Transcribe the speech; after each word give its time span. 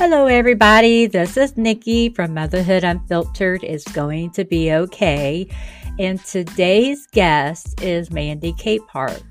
Hello, 0.00 0.24
everybody. 0.24 1.04
This 1.04 1.36
is 1.36 1.58
Nikki 1.58 2.08
from 2.08 2.32
Motherhood 2.32 2.84
Unfiltered 2.84 3.62
is 3.62 3.84
going 3.84 4.30
to 4.30 4.46
be 4.46 4.72
okay. 4.72 5.46
And 5.98 6.18
today's 6.24 7.06
guest 7.08 7.82
is 7.82 8.10
Mandy 8.10 8.54
Capehart. 8.54 9.22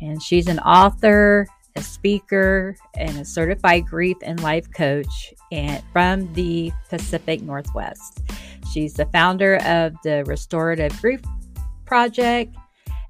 And 0.00 0.22
she's 0.22 0.48
an 0.48 0.60
author, 0.60 1.46
a 1.76 1.82
speaker, 1.82 2.74
and 2.96 3.18
a 3.18 3.24
certified 3.26 3.84
grief 3.84 4.16
and 4.22 4.42
life 4.42 4.72
coach 4.72 5.34
and 5.52 5.84
from 5.92 6.32
the 6.32 6.72
Pacific 6.88 7.42
Northwest. 7.42 8.22
She's 8.72 8.94
the 8.94 9.04
founder 9.12 9.56
of 9.66 9.92
the 10.04 10.24
Restorative 10.24 10.98
Grief 11.02 11.20
Project, 11.84 12.56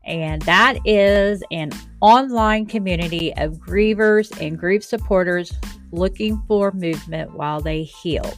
and 0.05 0.42
that 0.42 0.80
is 0.84 1.45
an 1.52 1.70
online 2.01 2.66
community 2.66 3.33
of 3.37 3.52
grievers 3.52 4.37
and 4.45 4.59
grief 4.59 4.83
supporters 4.83 5.52
looking 5.92 6.42
for 6.47 6.73
movement 6.73 7.33
while 7.33 7.60
they 7.60 7.83
heal. 7.83 8.33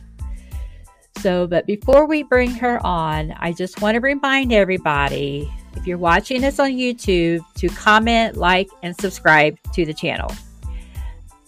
So, 1.18 1.46
but 1.46 1.66
before 1.66 2.06
we 2.06 2.23
bring 2.23 2.50
her 2.52 2.84
on, 2.84 3.32
I 3.38 3.52
just 3.52 3.82
want 3.82 3.95
to 3.96 4.00
remind 4.00 4.52
everybody 4.52 5.52
if 5.76 5.86
you're 5.86 5.98
watching 5.98 6.40
this 6.40 6.59
on 6.59 6.70
YouTube 6.70 7.45
to 7.56 7.68
comment, 7.68 8.36
like, 8.36 8.68
and 8.82 8.98
subscribe 8.98 9.59
to 9.74 9.84
the 9.84 9.95
channel. 9.95 10.30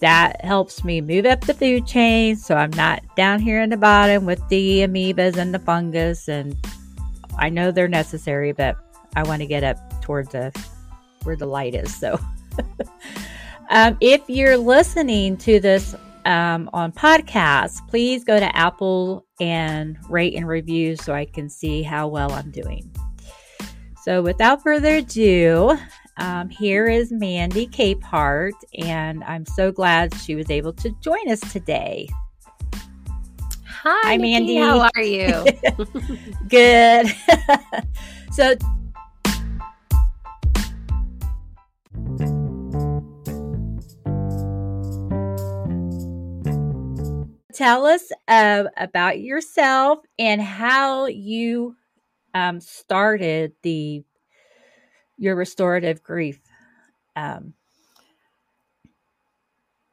That 0.00 0.44
helps 0.44 0.84
me 0.84 1.00
move 1.00 1.26
up 1.26 1.42
the 1.42 1.54
food 1.54 1.86
chain 1.86 2.36
so 2.36 2.56
I'm 2.56 2.72
not 2.72 3.02
down 3.16 3.40
here 3.40 3.62
in 3.62 3.70
the 3.70 3.76
bottom 3.76 4.26
with 4.26 4.46
the 4.48 4.80
amoebas 4.80 5.36
and 5.36 5.54
the 5.54 5.58
fungus. 5.60 6.28
And 6.28 6.56
I 7.38 7.48
know 7.48 7.70
they're 7.70 7.88
necessary, 7.88 8.52
but 8.52 8.76
I 9.16 9.22
want 9.22 9.40
to 9.40 9.46
get 9.46 9.64
up 9.64 10.02
towards 10.02 10.30
the 10.30 10.52
where 11.22 11.36
the 11.36 11.46
light 11.46 11.74
is. 11.74 11.94
So, 11.94 12.18
um, 13.72 13.96
if 14.00 14.20
you're 14.28 14.58
listening 14.58 15.36
to 15.38 15.58
this 15.58 15.94
um, 16.26 16.68
on 16.72 16.92
podcasts, 16.92 17.86
please 17.88 18.22
go 18.22 18.38
to 18.38 18.56
Apple 18.56 19.26
and 19.40 19.98
rate 20.08 20.34
and 20.34 20.46
review 20.46 20.94
so 20.94 21.14
I 21.14 21.24
can 21.24 21.48
see 21.48 21.82
how 21.82 22.06
well 22.06 22.30
I'm 22.32 22.50
doing. 22.50 22.94
So, 24.02 24.20
without 24.20 24.62
further 24.62 24.96
ado, 24.96 25.78
um, 26.18 26.50
here 26.50 26.86
is 26.86 27.10
Mandy 27.10 27.66
Capehart, 27.66 28.52
and 28.78 29.24
I'm 29.24 29.46
so 29.46 29.72
glad 29.72 30.14
she 30.16 30.34
was 30.34 30.50
able 30.50 30.74
to 30.74 30.90
join 31.00 31.30
us 31.30 31.40
today. 31.52 32.08
Hi, 33.64 34.00
Hi 34.02 34.16
Mandy. 34.18 34.56
How 34.56 34.90
are 34.94 35.02
you? 35.02 35.44
Good. 36.48 37.06
so, 38.32 38.54
tell 47.52 47.86
us 47.86 48.10
uh, 48.28 48.64
about 48.76 49.20
yourself 49.20 50.00
and 50.18 50.40
how 50.40 51.06
you 51.06 51.76
um, 52.34 52.60
started 52.60 53.52
the 53.62 54.02
your 55.18 55.36
restorative 55.36 56.02
grief 56.02 56.40
um, 57.16 57.54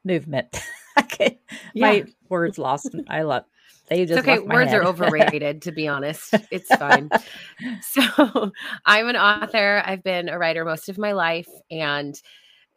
movement. 0.04 0.60
okay, 1.00 1.40
yeah. 1.74 1.88
my 1.88 2.06
words 2.30 2.58
lost. 2.58 2.96
I 3.10 3.24
love. 3.24 3.44
They 3.90 4.06
just 4.06 4.20
okay. 4.20 4.40
Words 4.40 4.72
are 4.72 4.84
overrated, 4.86 5.64
to 5.64 5.72
be 5.72 5.88
honest. 5.88 6.36
It's 6.52 6.74
fine. 6.76 7.10
so, 7.82 8.52
I'm 8.86 9.08
an 9.08 9.16
author. 9.16 9.82
I've 9.86 10.04
been 10.04 10.30
a 10.30 10.38
writer 10.38 10.64
most 10.64 10.90
of 10.90 10.98
my 10.98 11.12
life, 11.12 11.50
and 11.72 12.20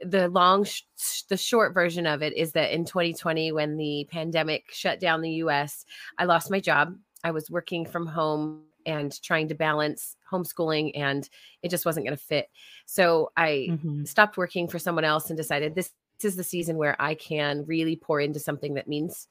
the 0.05 0.29
long 0.29 0.65
sh- 0.65 0.83
the 1.29 1.37
short 1.37 1.75
version 1.75 2.07
of 2.07 2.23
it 2.23 2.37
is 2.37 2.53
that 2.53 2.73
in 2.73 2.85
2020 2.85 3.53
when 3.53 3.77
the 3.77 4.07
pandemic 4.11 4.65
shut 4.73 5.01
down 5.01 5.21
the 5.21 5.31
US 5.31 5.85
I 6.19 6.25
lost 6.25 6.51
my 6.51 6.61
job 6.61 6.97
I 7.25 7.31
was 7.31 7.51
working 7.51 7.87
from 7.87 8.07
home 8.07 8.65
and 8.85 9.21
trying 9.23 9.49
to 9.49 9.55
balance 9.55 10.17
homeschooling 10.31 10.93
and 10.97 11.29
it 11.63 11.71
just 11.71 11.87
wasn't 11.87 12.07
going 12.07 12.17
to 12.17 12.23
fit 12.23 12.49
so 12.87 13.31
I 13.37 13.69
mm-hmm. 13.71 14.05
stopped 14.05 14.37
working 14.37 14.69
for 14.69 14.79
someone 14.79 15.05
else 15.05 15.31
and 15.31 15.37
decided 15.37 15.75
this, 15.75 15.93
this 16.21 16.33
is 16.33 16.37
the 16.37 16.45
season 16.45 16.77
where 16.77 17.01
I 17.01 17.15
can 17.15 17.65
really 17.67 17.97
pour 17.97 18.21
into 18.21 18.41
something 18.41 18.75
that 18.75 18.89
means 18.89 19.29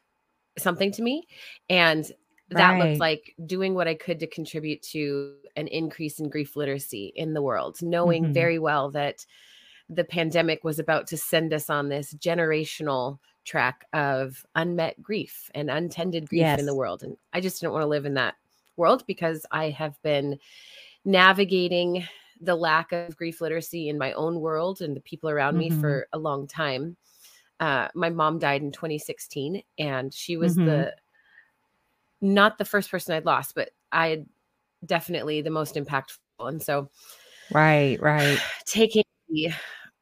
something 0.57 0.91
to 0.93 1.01
me 1.01 1.27
and 1.69 2.09
that 2.49 2.71
right. 2.71 2.89
looked 2.89 2.99
like 2.99 3.33
doing 3.45 3.73
what 3.73 3.87
I 3.87 3.95
could 3.95 4.19
to 4.19 4.27
contribute 4.27 4.81
to 4.91 5.35
an 5.55 5.67
increase 5.67 6.19
in 6.19 6.29
grief 6.29 6.55
literacy 6.55 7.13
in 7.15 7.33
the 7.33 7.41
world 7.41 7.81
knowing 7.81 8.23
mm-hmm. 8.23 8.33
very 8.33 8.59
well 8.59 8.91
that 8.91 9.25
the 9.91 10.05
pandemic 10.05 10.63
was 10.63 10.79
about 10.79 11.05
to 11.07 11.17
send 11.17 11.53
us 11.53 11.69
on 11.69 11.89
this 11.89 12.13
generational 12.13 13.19
track 13.43 13.85
of 13.93 14.45
unmet 14.55 15.01
grief 15.01 15.51
and 15.53 15.69
untended 15.69 16.29
grief 16.29 16.41
yes. 16.41 16.59
in 16.59 16.65
the 16.65 16.75
world. 16.75 17.03
And 17.03 17.17
I 17.33 17.41
just 17.41 17.59
didn't 17.59 17.73
want 17.73 17.83
to 17.83 17.87
live 17.87 18.05
in 18.05 18.13
that 18.13 18.35
world 18.77 19.03
because 19.05 19.45
I 19.51 19.69
have 19.71 20.01
been 20.01 20.39
navigating 21.03 22.07
the 22.39 22.55
lack 22.55 22.91
of 22.93 23.17
grief 23.17 23.41
literacy 23.41 23.89
in 23.89 23.97
my 23.97 24.13
own 24.13 24.39
world 24.39 24.81
and 24.81 24.95
the 24.95 25.01
people 25.01 25.29
around 25.29 25.55
mm-hmm. 25.57 25.75
me 25.75 25.81
for 25.81 26.07
a 26.13 26.17
long 26.17 26.47
time. 26.47 26.95
Uh, 27.59 27.89
my 27.93 28.09
mom 28.09 28.39
died 28.39 28.61
in 28.61 28.71
2016, 28.71 29.61
and 29.77 30.11
she 30.13 30.37
was 30.37 30.55
mm-hmm. 30.55 30.65
the 30.65 30.95
not 32.21 32.57
the 32.57 32.65
first 32.65 32.89
person 32.89 33.13
I'd 33.13 33.25
lost, 33.25 33.53
but 33.53 33.69
I 33.91 34.07
had 34.07 34.25
definitely 34.85 35.41
the 35.41 35.51
most 35.51 35.75
impactful. 35.75 36.17
And 36.39 36.61
so, 36.61 36.89
right, 37.51 38.01
right, 38.01 38.39
taking 38.65 39.03
the 39.29 39.51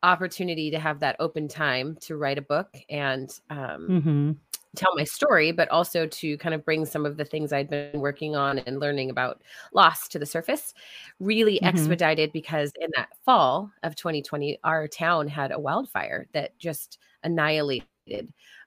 opportunity 0.04 0.72
to 0.72 0.80
have 0.80 1.00
that 1.00 1.16
open 1.20 1.48
time 1.48 1.98
to 2.02 2.16
write 2.16 2.38
a 2.38 2.42
book 2.42 2.78
and 2.90 3.30
um, 3.50 3.88
mm-hmm. 3.90 4.32
tell 4.76 4.96
my 4.96 5.04
story, 5.04 5.52
but 5.52 5.70
also 5.70 6.08
to 6.08 6.38
kind 6.38 6.56
of 6.56 6.64
bring 6.64 6.86
some 6.86 7.06
of 7.06 7.18
the 7.18 7.26
things 7.26 7.52
I'd 7.52 7.70
been 7.70 8.00
working 8.00 8.36
on 8.36 8.60
and 8.60 8.80
learning 8.80 9.10
about 9.10 9.42
loss 9.74 10.08
to 10.10 10.20
the 10.20 10.26
surface. 10.26 10.74
Really 11.20 11.56
mm-hmm. 11.56 11.66
expedited 11.66 12.32
because 12.32 12.72
in 12.80 12.90
that 12.96 13.10
fall 13.26 13.72
of 13.84 13.96
2020, 13.96 14.60
our 14.64 14.88
town 14.88 15.28
had 15.28 15.52
a 15.52 15.60
wildfire 15.60 16.28
that 16.34 16.58
just 16.58 17.00
annihilated 17.24 17.86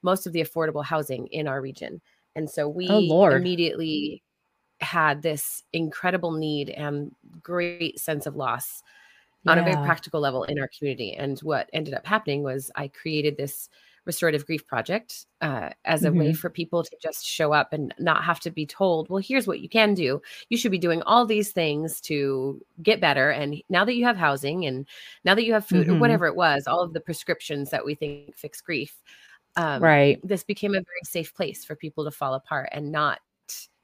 most 0.02 0.26
of 0.26 0.32
the 0.32 0.42
affordable 0.42 0.84
housing 0.84 1.26
in 1.28 1.48
our 1.48 1.60
region. 1.60 2.00
And 2.34 2.48
so 2.48 2.68
we 2.68 2.88
oh, 2.88 3.26
immediately 3.26 4.22
had 4.80 5.22
this 5.22 5.62
incredible 5.72 6.32
need 6.32 6.70
and 6.70 7.12
great 7.42 7.98
sense 7.98 8.26
of 8.26 8.36
loss 8.36 8.82
on 9.46 9.58
a 9.58 9.64
very 9.64 9.76
practical 9.84 10.20
level 10.20 10.44
in 10.44 10.58
our 10.58 10.68
community. 10.68 11.14
And 11.14 11.38
what 11.40 11.68
ended 11.72 11.94
up 11.94 12.06
happening 12.06 12.42
was 12.42 12.70
I 12.76 12.88
created 12.88 13.36
this 13.36 13.68
restorative 14.04 14.46
grief 14.46 14.66
project 14.66 15.26
uh, 15.40 15.70
as 15.84 16.04
a 16.04 16.08
mm-hmm. 16.08 16.18
way 16.18 16.32
for 16.32 16.50
people 16.50 16.82
to 16.82 16.96
just 17.00 17.24
show 17.24 17.52
up 17.52 17.72
and 17.72 17.94
not 17.98 18.24
have 18.24 18.40
to 18.40 18.50
be 18.50 18.66
told, 18.66 19.08
well, 19.08 19.22
here's 19.22 19.46
what 19.46 19.60
you 19.60 19.68
can 19.68 19.94
do. 19.94 20.20
You 20.48 20.56
should 20.56 20.72
be 20.72 20.78
doing 20.78 21.02
all 21.02 21.24
these 21.24 21.52
things 21.52 22.00
to 22.02 22.60
get 22.82 23.00
better. 23.00 23.30
And 23.30 23.62
now 23.68 23.84
that 23.84 23.94
you 23.94 24.04
have 24.04 24.16
housing 24.16 24.66
and 24.66 24.86
now 25.24 25.34
that 25.34 25.44
you 25.44 25.52
have 25.52 25.66
food 25.66 25.86
mm-hmm. 25.86 25.96
or 25.96 26.00
whatever 26.00 26.26
it 26.26 26.34
was, 26.34 26.66
all 26.66 26.80
of 26.80 26.92
the 26.92 27.00
prescriptions 27.00 27.70
that 27.70 27.84
we 27.84 27.94
think 27.94 28.36
fix 28.36 28.60
grief. 28.60 28.96
Um, 29.56 29.82
right. 29.82 30.18
This 30.24 30.42
became 30.42 30.72
a 30.72 30.74
very 30.74 31.04
safe 31.04 31.34
place 31.34 31.64
for 31.64 31.76
people 31.76 32.04
to 32.04 32.10
fall 32.10 32.34
apart 32.34 32.70
and 32.72 32.90
not 32.90 33.20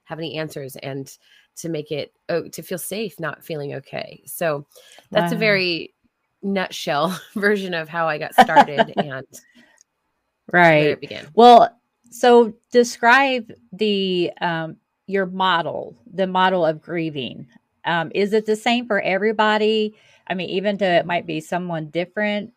have 0.04 0.18
any 0.18 0.38
answers 0.38 0.74
and 0.76 1.16
to 1.58 1.68
make 1.68 1.90
it 1.90 2.12
oh, 2.28 2.48
to 2.48 2.62
feel 2.62 2.78
safe 2.78 3.18
not 3.20 3.44
feeling 3.44 3.74
okay. 3.74 4.22
So 4.26 4.66
that's 5.10 5.32
wow. 5.32 5.36
a 5.36 5.40
very 5.40 5.94
nutshell 6.42 7.20
version 7.34 7.74
of 7.74 7.88
how 7.88 8.06
i 8.06 8.16
got 8.16 8.32
started 8.34 8.92
and 8.96 9.26
right. 10.52 10.98
well 11.34 11.76
so 12.10 12.54
describe 12.70 13.50
the 13.72 14.30
um 14.40 14.76
your 15.06 15.26
model 15.26 15.96
the 16.14 16.26
model 16.26 16.64
of 16.64 16.80
grieving. 16.80 17.46
Um 17.84 18.12
is 18.14 18.32
it 18.32 18.46
the 18.46 18.56
same 18.56 18.86
for 18.86 19.00
everybody? 19.00 19.94
I 20.26 20.34
mean 20.34 20.48
even 20.50 20.76
though 20.76 20.92
it 20.92 21.06
might 21.06 21.26
be 21.26 21.40
someone 21.40 21.86
different 21.86 22.52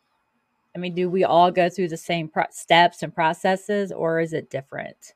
i 0.75 0.79
mean 0.79 0.93
do 0.93 1.09
we 1.09 1.23
all 1.23 1.51
go 1.51 1.69
through 1.69 1.89
the 1.89 1.97
same 1.97 2.27
pro- 2.27 2.45
steps 2.51 3.03
and 3.03 3.13
processes 3.13 3.91
or 3.91 4.19
is 4.19 4.33
it 4.33 4.49
different. 4.49 5.13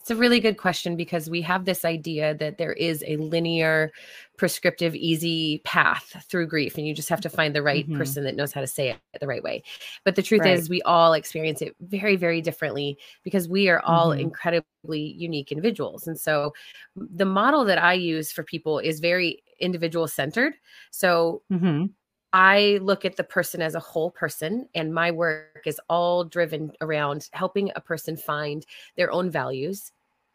It's 0.00 0.10
a 0.10 0.16
really 0.16 0.40
good 0.40 0.58
question 0.58 0.96
because 0.96 1.30
we 1.30 1.40
have 1.42 1.64
this 1.64 1.84
idea 1.84 2.34
that 2.34 2.58
there 2.58 2.72
is 2.72 3.02
a 3.06 3.16
linear, 3.16 3.92
prescriptive, 4.36 4.94
easy 4.94 5.60
path 5.64 6.24
through 6.28 6.48
grief, 6.48 6.76
and 6.76 6.86
you 6.86 6.94
just 6.94 7.08
have 7.08 7.20
to 7.22 7.30
find 7.30 7.54
the 7.54 7.62
right 7.62 7.86
mm-hmm. 7.86 7.98
person 7.98 8.24
that 8.24 8.36
knows 8.36 8.52
how 8.52 8.60
to 8.60 8.66
say 8.66 8.90
it 8.90 8.98
the 9.20 9.26
right 9.26 9.42
way. 9.42 9.62
But 10.04 10.16
the 10.16 10.22
truth 10.22 10.42
right. 10.42 10.58
is, 10.58 10.68
we 10.68 10.82
all 10.82 11.12
experience 11.14 11.62
it 11.62 11.74
very, 11.80 12.16
very 12.16 12.40
differently 12.40 12.98
because 13.22 13.48
we 13.48 13.68
are 13.68 13.80
all 13.80 14.10
mm-hmm. 14.10 14.20
incredibly 14.20 15.12
unique 15.16 15.52
individuals. 15.52 16.06
And 16.06 16.18
so, 16.18 16.52
the 16.96 17.24
model 17.24 17.64
that 17.64 17.82
I 17.82 17.94
use 17.94 18.32
for 18.32 18.42
people 18.42 18.78
is 18.78 19.00
very 19.00 19.42
individual 19.60 20.08
centered. 20.08 20.54
So, 20.90 21.42
mm-hmm. 21.50 21.86
I 22.32 22.78
look 22.80 23.04
at 23.04 23.16
the 23.16 23.24
person 23.24 23.60
as 23.60 23.74
a 23.74 23.80
whole 23.80 24.10
person, 24.10 24.68
and 24.74 24.94
my 24.94 25.10
work 25.10 25.62
is 25.66 25.80
all 25.88 26.24
driven 26.24 26.72
around 26.80 27.28
helping 27.32 27.70
a 27.74 27.80
person 27.80 28.16
find 28.16 28.64
their 28.96 29.12
own 29.12 29.30
values 29.30 29.92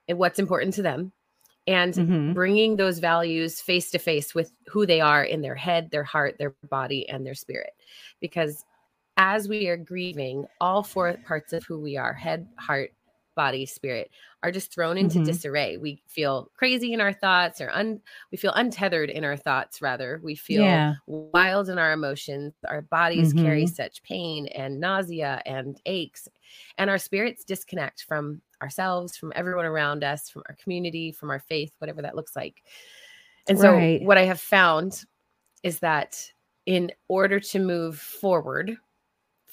and 0.08 0.18
what's 0.18 0.40
important 0.40 0.74
to 0.76 0.82
them, 0.82 1.12
and 1.66 1.94
mm-hmm. 1.94 2.34
bringing 2.34 2.76
those 2.76 3.00
values 3.00 3.62
face 3.62 3.90
to 3.92 4.00
face 4.00 4.36
with 4.36 4.52
who 4.68 4.86
they 4.86 5.02
are 5.02 5.24
in 5.24 5.42
their 5.42 5.56
head, 5.56 5.90
their 5.90 6.04
heart, 6.04 6.38
their 6.38 6.54
body, 6.70 7.10
and 7.10 7.26
their 7.26 7.34
spirit. 7.34 7.72
Because 8.22 8.64
as 9.18 9.50
we 9.50 9.68
are 9.68 9.78
grieving, 9.78 10.46
all 10.62 10.84
four 10.84 11.18
parts 11.26 11.52
of 11.52 11.64
who 11.64 11.80
we 11.80 11.98
are 11.98 12.14
head, 12.14 12.48
heart, 12.58 12.92
body, 13.38 13.66
spirit 13.66 14.12
are 14.44 14.52
just 14.52 14.74
thrown 14.74 14.98
into 14.98 15.20
mm-hmm. 15.20 15.28
disarray. 15.28 15.78
We 15.78 16.04
feel 16.08 16.52
crazy 16.56 16.92
in 16.92 17.00
our 17.00 17.14
thoughts 17.14 17.62
or 17.62 17.72
un 17.72 18.02
we 18.32 18.38
feel 18.38 18.52
untethered 18.54 19.10
in 19.10 19.24
our 19.24 19.38
thoughts 19.38 19.82
rather. 19.82 20.20
We 20.22 20.36
feel 20.36 20.64
yeah. 20.64 20.96
wild 21.06 21.70
in 21.70 21.78
our 21.78 21.94
emotions. 21.94 22.54
Our 22.68 22.82
bodies 22.82 23.34
mm-hmm. 23.34 23.46
carry 23.46 23.68
such 23.68 24.04
pain 24.04 24.48
and 24.48 24.82
nausea 24.82 25.42
and 25.46 25.80
aches 25.86 26.28
and 26.78 26.90
our 26.90 26.98
spirits 26.98 27.46
disconnect 27.46 28.04
from 28.04 28.42
ourselves, 28.62 29.16
from 29.16 29.32
everyone 29.36 29.66
around 29.66 30.04
us, 30.04 30.30
from 30.30 30.44
our 30.50 30.56
community, 30.56 31.12
from 31.14 31.30
our 31.30 31.40
faith, 31.40 31.72
whatever 31.80 32.02
that 32.02 32.16
looks 32.16 32.36
like. 32.36 32.64
And 33.48 33.58
so 33.58 33.72
right. 33.72 34.02
what 34.04 34.18
I 34.18 34.26
have 34.26 34.42
found 34.42 35.06
is 35.64 35.80
that 35.80 36.32
in 36.66 36.92
order 37.08 37.40
to 37.40 37.60
move 37.60 37.98
forward 37.98 38.78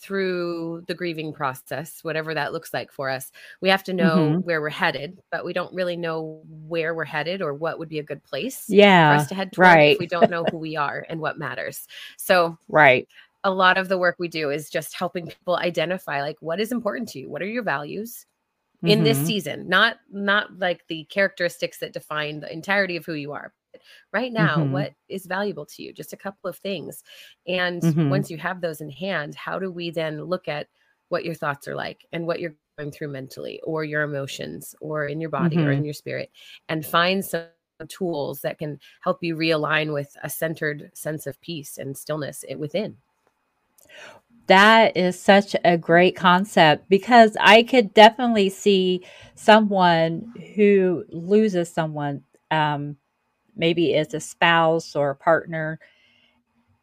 through 0.05 0.85
the 0.87 0.95
grieving 0.95 1.33
process, 1.33 2.05
whatever 2.05 2.35
that 2.35 2.53
looks 2.53 2.75
like 2.75 2.93
for 2.93 3.09
us, 3.09 3.33
we 3.63 3.71
have 3.71 3.83
to 3.85 3.95
know 3.95 4.17
mm-hmm. 4.17 4.39
where 4.41 4.61
we're 4.61 4.69
headed, 4.69 5.19
but 5.31 5.47
we 5.47 5.55
don't 5.55 5.73
really 5.75 5.97
know 5.97 6.43
where 6.69 6.95
we're 6.95 7.07
headed 7.07 7.41
or 7.41 7.55
what 7.55 7.79
would 7.79 7.89
be 7.89 7.99
a 7.99 8.03
good 8.03 8.23
place 8.23 8.67
yeah, 8.69 9.17
for 9.17 9.23
us 9.23 9.29
to 9.29 9.35
head 9.35 9.51
right. 9.57 9.95
if 9.95 9.99
we 9.99 10.07
don't 10.07 10.31
know 10.31 10.45
who 10.51 10.59
we 10.59 10.77
are 10.77 11.07
and 11.09 11.21
what 11.21 11.39
matters. 11.39 11.89
So, 12.19 12.59
right. 12.69 13.09
A 13.45 13.51
lot 13.51 13.79
of 13.79 13.89
the 13.89 13.99
work 13.99 14.17
we 14.19 14.29
do 14.29 14.51
is 14.51 14.71
just 14.71 14.95
helping 14.95 15.27
people 15.27 15.57
identify 15.57 16.21
like 16.21 16.37
what 16.41 16.61
is 16.61 16.71
important 16.71 17.09
to 17.11 17.21
you, 17.21 17.31
what 17.31 17.43
are 17.43 17.47
your 17.47 17.63
values, 17.63 18.27
in 18.83 18.99
mm-hmm. 18.99 19.05
this 19.05 19.19
season 19.19 19.67
not 19.67 19.97
not 20.13 20.59
like 20.59 20.87
the 20.89 21.05
characteristics 21.05 21.79
that 21.79 21.95
define 21.95 22.41
the 22.41 22.53
entirety 22.53 22.97
of 22.97 23.07
who 23.07 23.15
you 23.15 23.33
are 23.33 23.55
right 24.13 24.33
now 24.33 24.57
mm-hmm. 24.57 24.73
what 24.73 24.95
is 25.09 25.27
valuable 25.27 25.67
to 25.67 25.83
you 25.83 25.93
just 25.93 26.13
a 26.13 26.17
couple 26.17 26.49
of 26.49 26.57
things 26.59 27.03
and 27.47 27.83
mm-hmm. 27.83 28.11
once 28.11 28.31
you 28.31 28.37
have 28.37 28.61
those 28.61 28.81
in 28.81 28.91
hand 28.91 29.35
how 29.35 29.59
do 29.59 29.71
we 29.71 29.91
then 29.91 30.25
look 30.25 30.49
at 30.49 30.69
what 31.09 31.25
your 31.25 31.35
thoughts 31.35 31.69
are 31.69 31.75
like 31.75 32.07
and 32.13 32.27
what 32.27 32.41
you're 32.41 32.55
going 32.79 32.91
through 32.91 33.09
mentally 33.09 33.61
or 33.65 33.85
your 33.85 34.03
emotions 34.03 34.75
or 34.81 35.07
in 35.07 35.21
your 35.21 35.31
body 35.31 35.57
or 35.59 35.61
mm-hmm. 35.61 35.73
in 35.73 35.85
your 35.85 35.95
spirit 35.95 36.31
and 36.69 36.85
find 36.85 37.25
some 37.25 37.45
tools 37.89 38.41
that 38.41 38.59
can 38.59 38.79
help 39.03 39.23
you 39.23 39.37
realign 39.37 39.93
with 39.93 40.17
a 40.23 40.31
centered 40.31 40.91
sense 40.95 41.27
of 41.27 41.41
peace 41.41 41.77
and 41.77 41.97
stillness 41.97 42.45
within 42.57 42.97
that 44.47 44.97
is 44.97 45.19
such 45.19 45.57
a 45.65 45.79
great 45.79 46.17
concept 46.17 46.89
because 46.89 47.37
I 47.41 47.63
could 47.63 47.95
definitely 47.95 48.51
see 48.51 49.05
someone 49.35 50.33
who 50.55 51.05
loses 51.09 51.71
someone, 51.71 52.23
um, 52.51 52.97
maybe 53.57 53.93
it's 53.93 54.15
a 54.15 54.21
spouse 54.21 54.97
or 54.97 55.11
a 55.11 55.17
partner, 55.17 55.79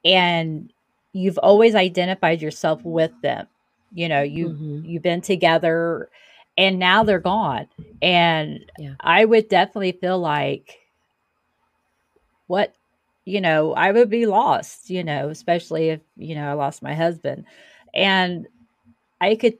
and 0.03 0.71
you've 1.13 1.37
always 1.39 1.75
identified 1.75 2.41
yourself 2.41 2.83
with 2.83 3.11
them. 3.21 3.47
You 3.93 4.09
know, 4.09 4.21
you 4.21 4.49
mm-hmm. 4.49 4.85
you've 4.85 5.03
been 5.03 5.21
together, 5.21 6.09
and 6.57 6.79
now 6.79 7.03
they're 7.03 7.19
gone, 7.19 7.67
and 8.01 8.65
yeah. 8.77 8.95
I 8.99 9.25
would 9.25 9.49
definitely 9.49 9.93
feel 9.93 10.19
like, 10.19 10.79
what 12.47 12.73
you 13.25 13.41
know, 13.41 13.73
I 13.73 13.91
would 13.91 14.09
be 14.09 14.25
lost, 14.25 14.89
you 14.89 15.03
know, 15.03 15.29
especially 15.29 15.89
if, 15.89 16.01
you 16.17 16.35
know, 16.35 16.49
I 16.49 16.53
lost 16.53 16.81
my 16.81 16.93
husband. 16.93 17.45
And 17.93 18.47
I 19.19 19.35
could 19.35 19.57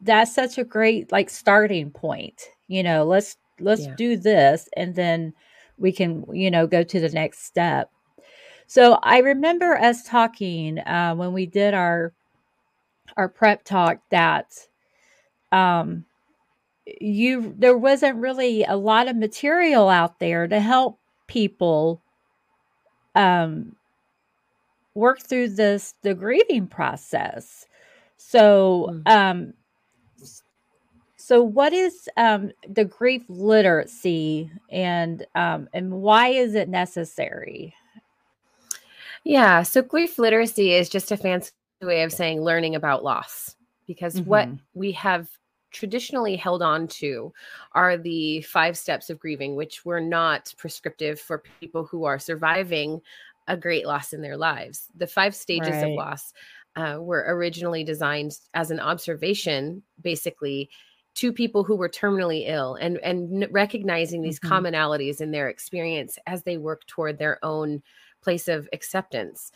that's 0.00 0.34
such 0.34 0.58
a 0.58 0.64
great 0.64 1.12
like 1.12 1.30
starting 1.30 1.90
point. 1.90 2.42
You 2.68 2.82
know, 2.82 3.04
let's 3.04 3.36
let's 3.60 3.86
yeah. 3.86 3.94
do 3.96 4.16
this 4.16 4.68
and 4.76 4.94
then 4.94 5.32
we 5.78 5.92
can, 5.92 6.24
you 6.32 6.50
know, 6.50 6.66
go 6.66 6.82
to 6.82 7.00
the 7.00 7.08
next 7.10 7.44
step. 7.44 7.90
So 8.66 8.98
I 9.02 9.18
remember 9.18 9.76
us 9.76 10.04
talking 10.04 10.78
uh, 10.78 11.14
when 11.14 11.32
we 11.32 11.46
did 11.46 11.74
our 11.74 12.12
our 13.16 13.28
prep 13.28 13.64
talk 13.64 13.98
that 14.10 14.66
um 15.52 16.04
you 16.86 17.54
there 17.58 17.76
wasn't 17.76 18.16
really 18.18 18.64
a 18.64 18.76
lot 18.76 19.08
of 19.08 19.16
material 19.16 19.88
out 19.88 20.18
there 20.18 20.46
to 20.48 20.60
help 20.60 20.98
people 21.26 22.02
um, 23.14 23.76
work 24.94 25.20
through 25.20 25.48
this 25.48 25.94
the 26.02 26.14
grieving 26.14 26.66
process. 26.66 27.66
So, 28.16 28.88
mm. 28.90 29.10
um, 29.10 29.54
so 31.24 31.42
what 31.42 31.72
is 31.72 32.06
um, 32.18 32.52
the 32.68 32.84
grief 32.84 33.22
literacy, 33.28 34.50
and 34.70 35.24
um, 35.34 35.70
and 35.72 35.90
why 35.90 36.28
is 36.28 36.54
it 36.54 36.68
necessary? 36.68 37.74
Yeah, 39.24 39.62
so 39.62 39.80
grief 39.80 40.18
literacy 40.18 40.74
is 40.74 40.90
just 40.90 41.10
a 41.10 41.16
fancy 41.16 41.50
way 41.80 42.02
of 42.02 42.12
saying 42.12 42.42
learning 42.42 42.74
about 42.74 43.04
loss, 43.04 43.56
because 43.86 44.16
mm-hmm. 44.16 44.28
what 44.28 44.48
we 44.74 44.92
have 44.92 45.30
traditionally 45.72 46.36
held 46.36 46.62
on 46.62 46.86
to 46.88 47.32
are 47.72 47.96
the 47.96 48.42
five 48.42 48.76
steps 48.76 49.08
of 49.08 49.18
grieving, 49.18 49.56
which 49.56 49.82
were 49.82 50.02
not 50.02 50.52
prescriptive 50.58 51.18
for 51.18 51.42
people 51.58 51.86
who 51.86 52.04
are 52.04 52.18
surviving 52.18 53.00
a 53.48 53.56
great 53.56 53.86
loss 53.86 54.12
in 54.12 54.20
their 54.20 54.36
lives. 54.36 54.88
The 54.94 55.06
five 55.06 55.34
stages 55.34 55.72
right. 55.72 55.84
of 55.84 55.92
loss 55.92 56.34
uh, 56.76 56.98
were 57.00 57.24
originally 57.28 57.82
designed 57.82 58.38
as 58.52 58.70
an 58.70 58.78
observation, 58.78 59.82
basically, 60.02 60.68
to 61.14 61.32
people 61.32 61.64
who 61.64 61.76
were 61.76 61.88
terminally 61.88 62.44
ill 62.48 62.74
and 62.74 62.98
and 62.98 63.46
recognizing 63.50 64.22
these 64.22 64.40
mm-hmm. 64.40 64.52
commonalities 64.52 65.20
in 65.20 65.30
their 65.30 65.48
experience 65.48 66.18
as 66.26 66.42
they 66.42 66.58
work 66.58 66.86
toward 66.86 67.18
their 67.18 67.38
own 67.44 67.82
place 68.22 68.48
of 68.48 68.68
acceptance 68.72 69.52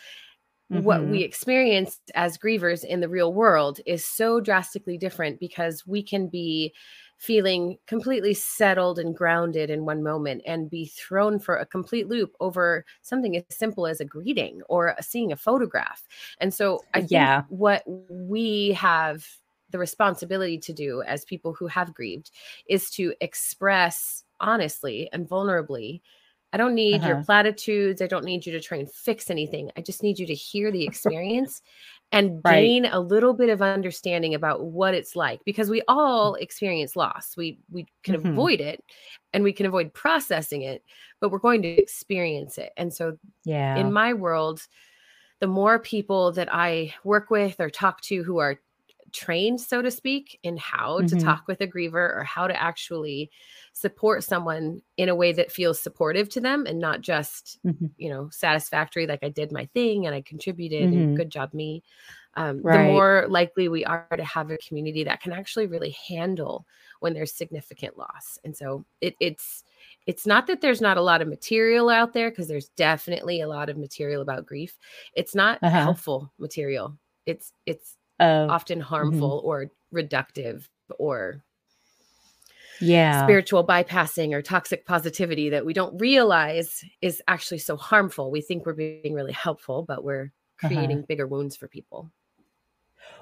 mm-hmm. 0.73 0.83
what 0.83 1.05
we 1.05 1.23
experience 1.23 2.01
as 2.15 2.39
grievers 2.39 2.85
in 2.85 3.01
the 3.01 3.09
real 3.09 3.33
world 3.33 3.81
is 3.87 4.05
so 4.05 4.41
drastically 4.41 4.99
different 4.99 5.41
because 5.41 5.87
we 5.87 6.03
can 6.03 6.29
be 6.29 6.73
feeling 7.19 7.77
completely 7.87 8.33
settled 8.33 8.99
and 8.99 9.17
grounded 9.17 9.71
in 9.71 9.85
one 9.85 10.03
moment 10.03 10.41
and 10.47 10.71
be 10.71 10.87
thrown 10.87 11.39
for 11.39 11.57
a 11.57 11.67
complete 11.67 12.09
loop 12.09 12.35
over 12.39 12.85
something 13.03 13.37
as 13.37 13.43
simple 13.51 13.87
as 13.87 14.01
a 14.01 14.05
greeting 14.05 14.63
or 14.69 14.95
seeing 15.01 15.33
a 15.33 15.37
photograph. 15.37 16.05
And 16.41 16.55
so 16.55 16.81
I 16.95 17.01
think 17.01 17.11
yeah. 17.11 17.43
what 17.49 17.83
we 18.09 18.73
have 18.73 19.27
the 19.71 19.79
responsibility 19.79 20.59
to 20.59 20.73
do 20.73 21.03
as 21.03 21.25
people 21.25 21.53
who 21.53 21.67
have 21.67 21.95
grieved 21.95 22.31
is 22.69 22.91
to 22.91 23.15
express 23.21 24.25
honestly 24.41 25.09
and 25.13 25.29
vulnerably 25.29 26.01
I 26.53 26.57
don't 26.57 26.75
need 26.75 26.97
uh-huh. 26.97 27.09
your 27.09 27.25
platitudes. 27.25 28.01
I 28.01 28.07
don't 28.07 28.25
need 28.25 28.47
you 28.47 28.53
to 28.53 28.61
try 28.61 28.79
and 28.79 28.91
fix 28.91 29.31
anything. 29.31 29.71
I 29.77 29.83
just 29.83 30.03
need 30.03 30.19
you 30.19 30.27
to 30.27 30.35
hear 30.35 30.71
the 30.71 30.85
experience 30.87 31.63
and 32.11 32.41
right. 32.43 32.63
gain 32.63 32.87
a 32.87 33.01
little 33.01 33.35
bit 33.35 33.51
of 33.51 33.61
understanding 33.61 34.35
about 34.35 34.65
what 34.65 34.95
it's 34.95 35.15
like 35.15 35.41
because 35.45 35.69
we 35.69 35.83
all 35.89 36.35
experience 36.35 36.97
loss. 36.97 37.35
We 37.37 37.59
we 37.71 37.87
can 38.03 38.17
mm-hmm. 38.17 38.31
avoid 38.31 38.61
it 38.61 38.83
and 39.35 39.45
we 39.45 39.53
can 39.53 39.67
avoid 39.67 39.93
processing 39.93 40.63
it, 40.63 40.83
but 41.21 41.31
we're 41.31 41.39
going 41.39 41.63
to 41.63 41.69
experience 41.69 42.57
it. 42.57 42.73
And 42.77 42.93
so 42.93 43.19
yeah. 43.45 43.77
In 43.77 43.93
my 43.93 44.15
world, 44.15 44.63
the 45.41 45.47
more 45.47 45.79
people 45.79 46.33
that 46.33 46.53
I 46.53 46.95
work 47.05 47.31
with 47.31 47.61
or 47.61 47.69
talk 47.69 48.01
to 48.03 48.23
who 48.23 48.39
are 48.39 48.59
trained, 49.13 49.61
so 49.61 49.83
to 49.83 49.91
speak, 49.91 50.39
in 50.43 50.57
how 50.57 50.99
mm-hmm. 50.99 51.07
to 51.07 51.25
talk 51.25 51.47
with 51.47 51.61
a 51.61 51.67
griever 51.67 52.17
or 52.17 52.25
how 52.25 52.47
to 52.47 52.63
actually 52.63 53.31
support 53.73 54.25
someone 54.25 54.83
in 54.97 55.09
a 55.09 55.15
way 55.15 55.33
that 55.33 55.53
feels 55.53 55.81
supportive 55.81 56.29
to 56.31 56.41
them 56.41 56.67
and 56.67 56.79
not 56.79 57.01
just, 57.01 57.59
mm-hmm. 57.67 57.87
you 57.97 58.11
know, 58.11 58.29
satisfactory, 58.31 59.07
like 59.07 59.23
I 59.23 59.29
did 59.29 59.53
my 59.53 59.67
thing 59.75 60.07
and 60.07 60.15
I 60.15 60.23
contributed 60.23 60.91
mm-hmm. 60.91 60.99
and 60.99 61.17
good 61.17 61.31
job 61.31 61.55
me. 61.55 61.83
Um, 62.35 62.61
right. 62.63 62.87
The 62.87 62.93
more 62.93 63.27
likely 63.29 63.69
we 63.69 63.85
are 63.85 64.07
to 64.17 64.25
have 64.25 64.51
a 64.51 64.59
community 64.59 65.03
that 65.05 65.21
can 65.21 65.33
actually 65.33 65.67
really 65.67 65.97
handle 66.09 66.67
when 67.01 67.13
there's 67.13 67.33
significant 67.33 67.99
loss. 67.99 68.39
And 68.45 68.57
so 68.57 68.85
it, 69.01 69.17
it's, 69.19 69.65
it's 70.07 70.27
not 70.27 70.47
that 70.47 70.61
there's 70.61 70.81
not 70.81 70.97
a 70.97 71.03
lot 71.03 71.21
of 71.21 71.29
material 71.29 71.89
out 71.91 72.13
there 72.13 72.31
because 72.31 72.49
there's 72.49 72.69
definitely 72.71 73.41
a 73.41 73.49
lot 73.49 73.69
of 73.69 73.77
material 73.77 74.23
about 74.23 74.47
grief. 74.47 74.79
It's 75.15 75.35
not 75.35 75.59
uh-huh. 75.63 75.83
helpful 75.83 76.33
material. 76.39 76.97
It's 77.27 77.53
it's 77.67 77.98
uh, 78.21 78.47
often 78.49 78.79
mm-hmm. 78.79 78.89
harmful 78.89 79.39
mm-hmm. 79.39 79.49
or 79.49 79.71
reductive 79.95 80.69
or 80.99 81.43
yeah 82.81 83.25
spiritual 83.25 83.67
bypassing 83.67 84.33
or 84.33 84.43
toxic 84.43 84.87
positivity 84.87 85.51
that 85.51 85.65
we 85.65 85.73
don't 85.73 85.99
realize 85.99 86.85
is 87.03 87.23
actually 87.29 87.59
so 87.59 87.77
harmful 87.77 88.31
we 88.31 88.41
think 88.41 88.65
we're 88.65 88.73
being 88.73 89.15
really 89.15 89.33
helpful 89.33 89.83
but 89.83 90.05
we're 90.05 90.25
uh-huh. 90.25 90.69
creating 90.69 90.99
uh-huh. 90.99 91.07
bigger 91.09 91.27
wounds 91.27 91.57
for 91.57 91.67
people 91.69 92.11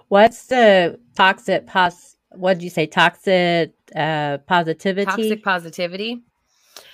what's 0.09 0.47
the 0.47 0.99
toxic 1.15 1.67
pos 1.67 2.17
what 2.31 2.55
did 2.55 2.63
you 2.63 2.71
say 2.71 2.87
toxic 2.87 3.73
uh 3.95 4.39
positivity 4.47 5.07
toxic 5.07 5.43
positivity 5.43 6.23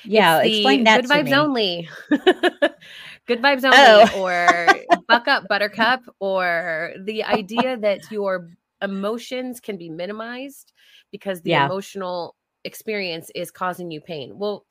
yeah 0.05 0.41
explain 0.43 0.85
that 0.85 1.03
good 1.03 1.11
vibes 1.11 1.25
me. 1.25 1.35
only 1.35 1.89
good 3.27 3.41
vibes 3.41 3.65
only 3.65 4.11
oh. 4.15 4.21
or 4.97 5.01
buck 5.09 5.29
up 5.29 5.45
buttercup 5.49 6.01
or 6.21 6.93
the 7.05 7.25
idea 7.25 7.77
that 7.77 8.01
your 8.11 8.51
emotions 8.81 9.61
can 9.61 9.77
be 9.77 9.89
minimized 9.89 10.73
because 11.11 11.43
the 11.43 11.51
yeah. 11.51 11.67
emotional 11.67 12.35
experience 12.65 13.31
is 13.35 13.51
causing 13.51 13.91
you 13.91 14.01
pain 14.01 14.39
well 14.39 14.65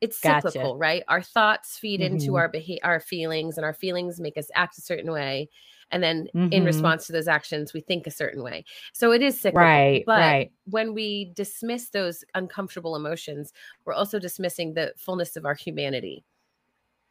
it's 0.00 0.20
gotcha. 0.20 0.50
cyclical, 0.50 0.76
right? 0.76 1.02
Our 1.08 1.22
thoughts 1.22 1.78
feed 1.78 2.00
mm-hmm. 2.00 2.16
into 2.16 2.36
our 2.36 2.48
behavior, 2.48 2.80
our 2.84 3.00
feelings, 3.00 3.56
and 3.56 3.64
our 3.64 3.72
feelings 3.72 4.20
make 4.20 4.36
us 4.36 4.48
act 4.54 4.78
a 4.78 4.82
certain 4.82 5.10
way. 5.10 5.48
And 5.90 6.02
then 6.02 6.28
mm-hmm. 6.34 6.52
in 6.52 6.64
response 6.64 7.06
to 7.06 7.12
those 7.12 7.28
actions, 7.28 7.72
we 7.72 7.80
think 7.80 8.06
a 8.06 8.10
certain 8.10 8.42
way. 8.42 8.64
So 8.92 9.12
it 9.12 9.22
is 9.22 9.40
cyclical. 9.40 9.66
Right. 9.66 10.02
But 10.04 10.18
right. 10.18 10.52
when 10.64 10.94
we 10.94 11.32
dismiss 11.34 11.90
those 11.90 12.24
uncomfortable 12.34 12.96
emotions, 12.96 13.52
we're 13.84 13.94
also 13.94 14.18
dismissing 14.18 14.74
the 14.74 14.92
fullness 14.96 15.36
of 15.36 15.44
our 15.44 15.54
humanity. 15.54 16.24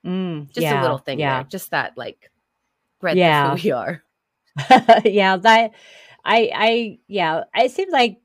Mm, 0.06 0.48
just 0.48 0.62
yeah, 0.62 0.80
a 0.80 0.84
little 0.84 0.98
thing 0.98 1.20
yeah. 1.20 1.38
there. 1.38 1.50
Just 1.50 1.72
that 1.72 1.98
like 1.98 2.30
breadth 3.00 3.18
yeah. 3.18 3.54
of 3.54 3.60
who 3.60 3.68
we 3.68 3.72
are. 3.72 4.04
yeah, 5.04 5.38
that 5.38 5.72
I 6.24 6.52
I 6.54 7.00
yeah, 7.08 7.44
it 7.56 7.72
seems 7.72 7.92
like 7.92 8.20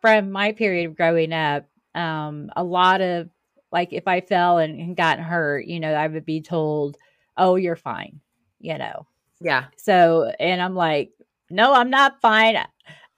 from 0.00 0.30
my 0.30 0.52
period 0.52 0.86
of 0.86 0.96
growing 0.96 1.32
up, 1.32 1.66
um, 1.94 2.50
a 2.56 2.64
lot 2.64 3.00
of 3.00 3.28
like 3.72 3.92
if 3.92 4.08
I 4.08 4.20
fell 4.20 4.58
and, 4.58 4.80
and 4.80 4.96
got 4.96 5.18
hurt, 5.18 5.66
you 5.66 5.80
know, 5.80 5.92
I 5.92 6.06
would 6.06 6.24
be 6.24 6.40
told, 6.40 6.96
"Oh, 7.36 7.56
you're 7.56 7.76
fine," 7.76 8.20
you 8.60 8.78
know. 8.78 9.06
Yeah. 9.40 9.66
So, 9.76 10.32
and 10.40 10.62
I'm 10.62 10.74
like, 10.74 11.12
"No, 11.50 11.74
I'm 11.74 11.90
not 11.90 12.20
fine. 12.20 12.56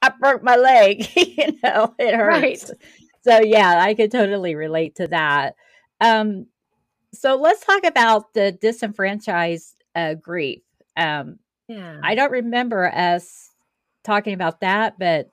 I 0.03 0.09
broke 0.21 0.43
my 0.43 0.57
leg. 0.57 1.07
you 1.17 1.59
know, 1.63 1.95
it 1.99 2.15
hurts." 2.15 2.71
Right. 2.71 2.81
So, 3.23 3.41
yeah, 3.41 3.81
I 3.83 3.95
could 3.95 4.11
totally 4.11 4.55
relate 4.55 4.97
to 4.97 5.09
that. 5.09 5.55
Um, 6.01 6.47
so 7.13 7.37
let's 7.37 7.65
talk 7.65 7.85
about 7.85 8.35
the 8.35 8.53
disenfranchised 8.53 9.75
uh, 9.95 10.15
grief. 10.15 10.63
Um, 10.97 11.39
yeah. 11.69 12.01
I 12.03 12.15
don't 12.15 12.33
remember 12.33 12.89
us 12.89 13.51
talking 14.05 14.35
about 14.35 14.61
that, 14.61 14.99
but 14.99 15.31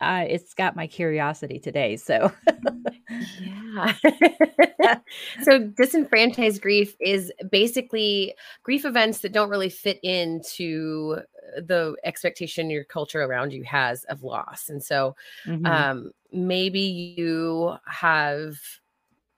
uh, 0.00 0.24
it's 0.28 0.52
got 0.52 0.76
my 0.76 0.86
curiosity 0.86 1.58
today. 1.58 1.96
So, 1.96 2.30
yeah. 3.40 3.94
so, 5.42 5.58
disenfranchised 5.58 6.60
grief 6.60 6.94
is 7.00 7.32
basically 7.50 8.34
grief 8.62 8.84
events 8.84 9.20
that 9.20 9.32
don't 9.32 9.48
really 9.48 9.70
fit 9.70 9.98
into 10.02 11.20
the 11.56 11.96
expectation 12.04 12.68
your 12.68 12.84
culture 12.84 13.22
around 13.22 13.52
you 13.52 13.64
has 13.64 14.04
of 14.04 14.22
loss. 14.22 14.68
And 14.68 14.82
so, 14.82 15.16
mm-hmm. 15.46 15.64
um, 15.64 16.10
maybe 16.30 16.80
you 16.80 17.76
have 17.86 18.58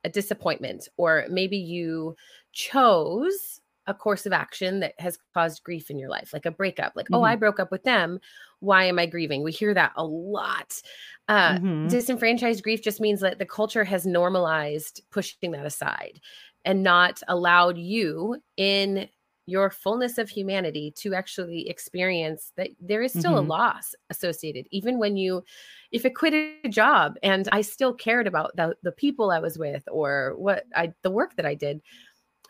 a 0.04 0.08
disappointment, 0.08 0.88
or 0.96 1.26
maybe 1.30 1.56
you 1.56 2.14
chose 2.52 3.60
a 3.86 3.94
course 3.94 4.26
of 4.26 4.32
action 4.34 4.80
that 4.80 4.92
has 4.98 5.18
caused 5.32 5.64
grief 5.64 5.90
in 5.90 5.98
your 5.98 6.10
life, 6.10 6.32
like 6.32 6.44
a 6.44 6.50
breakup, 6.50 6.92
like, 6.94 7.06
mm-hmm. 7.06 7.14
oh, 7.14 7.22
I 7.22 7.32
mm-hmm. 7.32 7.40
broke 7.40 7.58
up 7.58 7.72
with 7.72 7.84
them. 7.84 8.20
Why 8.60 8.84
am 8.84 8.98
I 8.98 9.06
grieving? 9.06 9.42
We 9.42 9.50
hear 9.50 9.72
that 9.72 9.92
a 9.96 10.04
lot. 10.04 10.80
Uh, 11.26 11.54
mm-hmm. 11.54 11.88
Disenfranchised 11.88 12.62
grief 12.62 12.82
just 12.82 13.00
means 13.00 13.20
that 13.20 13.38
the 13.38 13.46
culture 13.46 13.84
has 13.84 14.04
normalized 14.04 15.00
pushing 15.10 15.52
that 15.52 15.64
aside 15.64 16.20
and 16.64 16.82
not 16.82 17.22
allowed 17.28 17.78
you 17.78 18.36
in 18.58 19.08
your 19.48 19.70
fullness 19.70 20.18
of 20.18 20.28
humanity 20.28 20.92
to 20.96 21.14
actually 21.14 21.68
experience 21.68 22.52
that 22.56 22.70
there 22.80 23.02
is 23.02 23.12
still 23.12 23.32
mm-hmm. 23.32 23.50
a 23.50 23.54
loss 23.54 23.94
associated 24.10 24.66
even 24.70 24.98
when 24.98 25.16
you 25.16 25.42
if 25.90 26.04
it 26.04 26.14
quit 26.14 26.34
a 26.34 26.68
job 26.68 27.16
and 27.22 27.48
i 27.50 27.60
still 27.60 27.94
cared 27.94 28.26
about 28.26 28.54
the, 28.56 28.74
the 28.82 28.92
people 28.92 29.30
i 29.30 29.38
was 29.38 29.58
with 29.58 29.82
or 29.90 30.34
what 30.36 30.64
i 30.76 30.92
the 31.02 31.10
work 31.10 31.34
that 31.36 31.46
i 31.46 31.54
did 31.54 31.80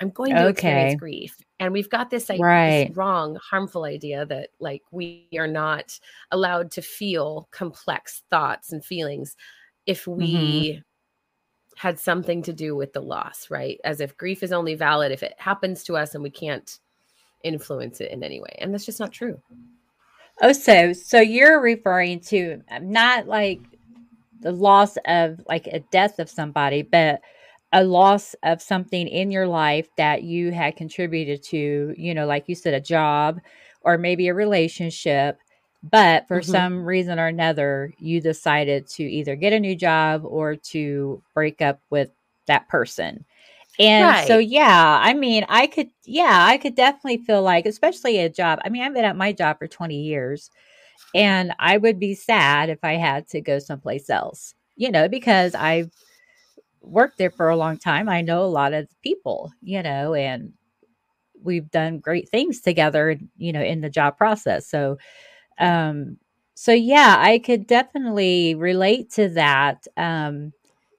I'm 0.00 0.10
going 0.10 0.34
to 0.34 0.46
okay. 0.48 0.50
experience 0.50 1.00
grief. 1.00 1.36
And 1.58 1.72
we've 1.72 1.90
got 1.90 2.10
this, 2.10 2.28
like, 2.28 2.40
right. 2.40 2.88
this 2.88 2.96
wrong, 2.96 3.36
harmful 3.42 3.84
idea 3.84 4.24
that 4.26 4.50
like 4.60 4.82
we 4.90 5.28
are 5.36 5.48
not 5.48 5.98
allowed 6.30 6.70
to 6.72 6.82
feel 6.82 7.48
complex 7.50 8.22
thoughts 8.30 8.72
and 8.72 8.84
feelings 8.84 9.36
if 9.86 10.06
we 10.06 10.34
mm-hmm. 10.34 10.80
had 11.76 11.98
something 11.98 12.42
to 12.42 12.52
do 12.52 12.76
with 12.76 12.92
the 12.92 13.00
loss, 13.00 13.50
right? 13.50 13.80
As 13.84 14.00
if 14.00 14.16
grief 14.16 14.42
is 14.42 14.52
only 14.52 14.74
valid 14.74 15.10
if 15.10 15.22
it 15.22 15.34
happens 15.38 15.82
to 15.84 15.96
us 15.96 16.14
and 16.14 16.22
we 16.22 16.30
can't 16.30 16.78
influence 17.44 18.00
it 18.00 18.10
in 18.10 18.22
any 18.22 18.40
way. 18.40 18.56
And 18.58 18.72
that's 18.72 18.86
just 18.86 19.00
not 19.00 19.12
true. 19.12 19.40
Oh, 20.40 20.52
so 20.52 20.92
so 20.92 21.20
you're 21.20 21.60
referring 21.60 22.20
to 22.20 22.62
um, 22.70 22.92
not 22.92 23.26
like 23.26 23.60
the 24.40 24.52
loss 24.52 24.96
of 25.04 25.40
like 25.48 25.66
a 25.66 25.80
death 25.90 26.18
of 26.18 26.30
somebody, 26.30 26.82
but 26.82 27.20
a 27.72 27.84
loss 27.84 28.34
of 28.44 28.62
something 28.62 29.08
in 29.08 29.30
your 29.30 29.46
life 29.46 29.88
that 29.96 30.22
you 30.22 30.52
had 30.52 30.76
contributed 30.76 31.42
to, 31.42 31.94
you 31.96 32.14
know, 32.14 32.26
like 32.26 32.48
you 32.48 32.54
said, 32.54 32.74
a 32.74 32.80
job 32.80 33.40
or 33.82 33.98
maybe 33.98 34.28
a 34.28 34.34
relationship, 34.34 35.38
but 35.82 36.26
for 36.28 36.40
mm-hmm. 36.40 36.50
some 36.50 36.84
reason 36.84 37.18
or 37.18 37.26
another, 37.26 37.92
you 37.98 38.20
decided 38.20 38.86
to 38.88 39.02
either 39.02 39.36
get 39.36 39.52
a 39.52 39.60
new 39.60 39.76
job 39.76 40.22
or 40.24 40.56
to 40.56 41.22
break 41.34 41.60
up 41.60 41.80
with 41.90 42.10
that 42.46 42.68
person. 42.68 43.24
And 43.78 44.16
right. 44.16 44.18
so, 44.18 44.38
yeah, 44.38 44.98
I 45.02 45.14
mean, 45.14 45.46
I 45.48 45.68
could, 45.68 45.90
yeah, 46.04 46.44
I 46.46 46.58
could 46.58 46.74
definitely 46.74 47.18
feel 47.18 47.42
like, 47.42 47.64
especially 47.66 48.18
a 48.18 48.28
job. 48.28 48.58
I 48.64 48.70
mean, 48.70 48.82
I've 48.82 48.94
been 48.94 49.04
at 49.04 49.16
my 49.16 49.32
job 49.32 49.58
for 49.58 49.68
20 49.68 50.02
years 50.02 50.50
and 51.14 51.52
I 51.58 51.78
would 51.78 51.98
be 52.00 52.14
sad 52.14 52.70
if 52.70 52.80
I 52.84 52.94
had 52.94 53.28
to 53.30 53.40
go 53.40 53.58
someplace 53.58 54.10
else, 54.10 54.54
you 54.76 54.90
know, 54.90 55.08
because 55.08 55.54
I've 55.54 55.90
worked 56.80 57.18
there 57.18 57.30
for 57.30 57.48
a 57.48 57.56
long 57.56 57.78
time. 57.78 58.08
I 58.08 58.22
know 58.22 58.44
a 58.44 58.46
lot 58.46 58.72
of 58.72 58.88
people, 59.02 59.52
you 59.62 59.82
know, 59.82 60.14
and 60.14 60.52
we've 61.42 61.70
done 61.70 61.98
great 61.98 62.28
things 62.30 62.60
together, 62.60 63.16
you 63.36 63.52
know, 63.52 63.62
in 63.62 63.80
the 63.80 63.90
job 63.90 64.16
process. 64.16 64.68
So, 64.68 64.98
um, 65.58 66.18
so 66.56 66.72
yeah, 66.72 67.16
I 67.18 67.38
could 67.40 67.66
definitely 67.66 68.54
relate 68.54 69.12
to 69.12 69.28
that. 69.30 69.86
Um, 69.96 70.52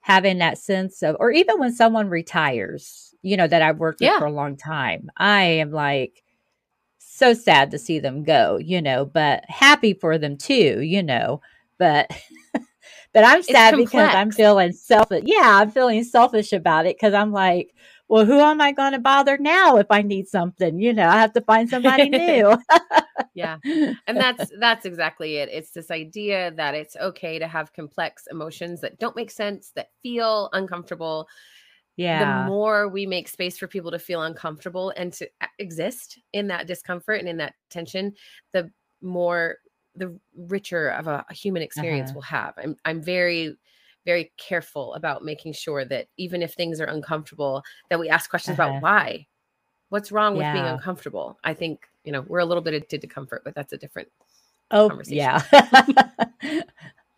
having 0.09 0.39
that 0.39 0.57
sense 0.57 1.01
of, 1.03 1.15
or 1.19 1.31
even 1.31 1.59
when 1.59 1.73
someone 1.73 2.09
retires, 2.09 3.13
you 3.21 3.37
know, 3.37 3.47
that 3.47 3.61
I've 3.61 3.77
worked 3.77 4.01
yeah. 4.01 4.13
with 4.13 4.19
for 4.19 4.25
a 4.25 4.31
long 4.31 4.57
time, 4.57 5.09
I 5.17 5.43
am 5.43 5.71
like 5.71 6.23
so 6.97 7.33
sad 7.33 7.71
to 7.71 7.79
see 7.79 7.99
them 7.99 8.23
go, 8.23 8.57
you 8.57 8.81
know, 8.81 9.05
but 9.05 9.43
happy 9.47 9.93
for 9.93 10.17
them 10.17 10.37
too, 10.37 10.81
you 10.81 11.03
know, 11.03 11.41
but 11.77 12.09
But 13.13 13.23
I'm 13.23 13.41
sad 13.41 13.75
because 13.75 14.13
I'm 14.13 14.31
feeling 14.31 14.71
selfish. 14.71 15.23
Yeah, 15.25 15.59
I'm 15.61 15.71
feeling 15.71 16.03
selfish 16.03 16.53
about 16.53 16.85
it 16.85 16.95
because 16.95 17.13
I'm 17.13 17.31
like, 17.31 17.73
well, 18.07 18.25
who 18.25 18.39
am 18.39 18.61
I 18.61 18.71
going 18.71 18.91
to 18.93 18.99
bother 18.99 19.37
now 19.37 19.77
if 19.77 19.87
I 19.89 20.03
need 20.03 20.27
something? 20.27 20.79
You 20.79 20.93
know, 20.93 21.07
I 21.07 21.19
have 21.19 21.33
to 21.33 21.41
find 21.41 21.69
somebody 21.69 22.09
new. 22.09 22.55
yeah. 23.33 23.57
And 23.63 24.17
that's 24.17 24.51
that's 24.59 24.85
exactly 24.85 25.37
it. 25.37 25.49
It's 25.51 25.71
this 25.71 25.91
idea 25.91 26.51
that 26.51 26.75
it's 26.75 26.95
okay 26.95 27.39
to 27.39 27.47
have 27.47 27.73
complex 27.73 28.27
emotions 28.29 28.81
that 28.81 28.99
don't 28.99 29.15
make 29.15 29.31
sense, 29.31 29.71
that 29.75 29.89
feel 30.01 30.49
uncomfortable. 30.53 31.27
Yeah. 31.95 32.43
The 32.43 32.49
more 32.49 32.87
we 32.87 33.05
make 33.05 33.27
space 33.27 33.57
for 33.57 33.67
people 33.67 33.91
to 33.91 33.99
feel 33.99 34.21
uncomfortable 34.21 34.93
and 34.95 35.11
to 35.13 35.29
exist 35.57 36.19
in 36.31 36.47
that 36.47 36.65
discomfort 36.65 37.19
and 37.19 37.27
in 37.27 37.37
that 37.37 37.55
tension, 37.69 38.13
the 38.53 38.71
more 39.01 39.57
the 39.95 40.17
richer 40.37 40.89
of 40.89 41.07
a, 41.07 41.25
a 41.29 41.33
human 41.33 41.61
experience 41.61 42.11
uh-huh. 42.11 42.15
we'll 42.15 42.23
have. 42.23 42.53
I'm 42.57 42.75
I'm 42.85 43.01
very 43.01 43.55
very 44.05 44.31
careful 44.37 44.93
about 44.93 45.23
making 45.23 45.53
sure 45.53 45.85
that 45.85 46.07
even 46.17 46.41
if 46.41 46.53
things 46.53 46.79
are 46.79 46.85
uncomfortable, 46.85 47.61
that 47.89 47.99
we 47.99 48.09
ask 48.09 48.29
questions 48.29 48.57
uh-huh. 48.57 48.69
about 48.69 48.81
why. 48.81 49.27
What's 49.89 50.11
wrong 50.11 50.35
with 50.35 50.51
being 50.53 50.65
uncomfortable? 50.65 51.37
I 51.43 51.53
think, 51.53 51.81
you 52.03 52.11
know, 52.11 52.21
we're 52.21 52.39
a 52.39 52.45
little 52.45 52.63
bit 52.63 52.73
addicted 52.73 53.01
to 53.01 53.07
comfort, 53.07 53.41
but 53.43 53.55
that's 53.55 53.73
a 53.73 53.77
different 53.77 54.09
Oh, 54.71 55.01
yeah. 55.05 55.41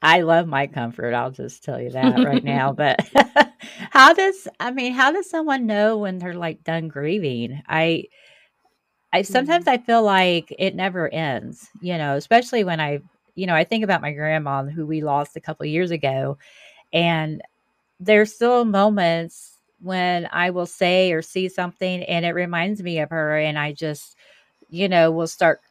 I 0.01 0.21
love 0.21 0.47
my 0.47 0.67
comfort. 0.67 1.13
I'll 1.13 1.31
just 1.31 1.63
tell 1.63 1.79
you 1.79 1.91
that 1.91 2.23
right 2.23 2.43
now. 2.43 2.73
But 2.81 3.07
how 3.91 4.13
does 4.13 4.47
I 4.59 4.71
mean, 4.71 4.93
how 4.93 5.11
does 5.11 5.29
someone 5.29 5.67
know 5.67 5.97
when 5.97 6.17
they're 6.17 6.33
like 6.33 6.63
done 6.63 6.87
grieving? 6.87 7.61
I 7.67 8.05
I 9.13 9.21
sometimes 9.23 9.65
mm-hmm. 9.65 9.81
I 9.81 9.85
feel 9.85 10.03
like 10.03 10.55
it 10.57 10.75
never 10.75 11.13
ends, 11.13 11.69
you 11.81 11.97
know, 11.97 12.15
especially 12.15 12.63
when 12.63 12.79
I, 12.79 13.01
you 13.35 13.45
know, 13.45 13.55
I 13.55 13.63
think 13.63 13.83
about 13.83 14.01
my 14.01 14.13
grandma 14.13 14.63
who 14.63 14.85
we 14.85 15.01
lost 15.01 15.35
a 15.35 15.41
couple 15.41 15.65
years 15.65 15.91
ago, 15.91 16.37
and 16.93 17.41
there's 17.99 18.33
still 18.33 18.65
moments 18.65 19.50
when 19.81 20.27
I 20.31 20.49
will 20.51 20.65
say 20.65 21.11
or 21.11 21.21
see 21.21 21.49
something 21.49 22.03
and 22.03 22.25
it 22.25 22.31
reminds 22.31 22.83
me 22.83 22.99
of 22.99 23.09
her, 23.09 23.37
and 23.37 23.57
I 23.57 23.73
just, 23.73 24.15
you 24.69 24.87
know, 24.87 25.11
will 25.11 25.27
start 25.27 25.61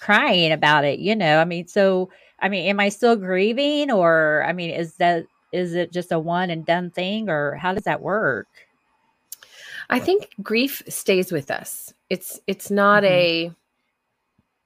crying 0.00 0.52
about 0.52 0.84
it, 0.84 0.98
you 0.98 1.14
know. 1.14 1.38
I 1.38 1.44
mean, 1.44 1.68
so 1.68 2.10
I 2.40 2.48
mean, 2.48 2.66
am 2.66 2.80
I 2.80 2.88
still 2.88 3.16
grieving, 3.16 3.90
or 3.90 4.44
I 4.46 4.52
mean, 4.52 4.70
is 4.70 4.94
that 4.96 5.26
is 5.52 5.74
it 5.74 5.92
just 5.92 6.12
a 6.12 6.18
one 6.18 6.50
and 6.50 6.64
done 6.64 6.90
thing, 6.90 7.28
or 7.28 7.56
how 7.56 7.74
does 7.74 7.84
that 7.84 8.02
work? 8.02 8.48
I 9.88 9.98
think 9.98 10.30
grief 10.42 10.82
stays 10.88 11.32
with 11.32 11.50
us. 11.50 11.92
It's 12.08 12.40
it's 12.46 12.70
not 12.70 13.02
mm-hmm. 13.02 13.12
a 13.12 13.54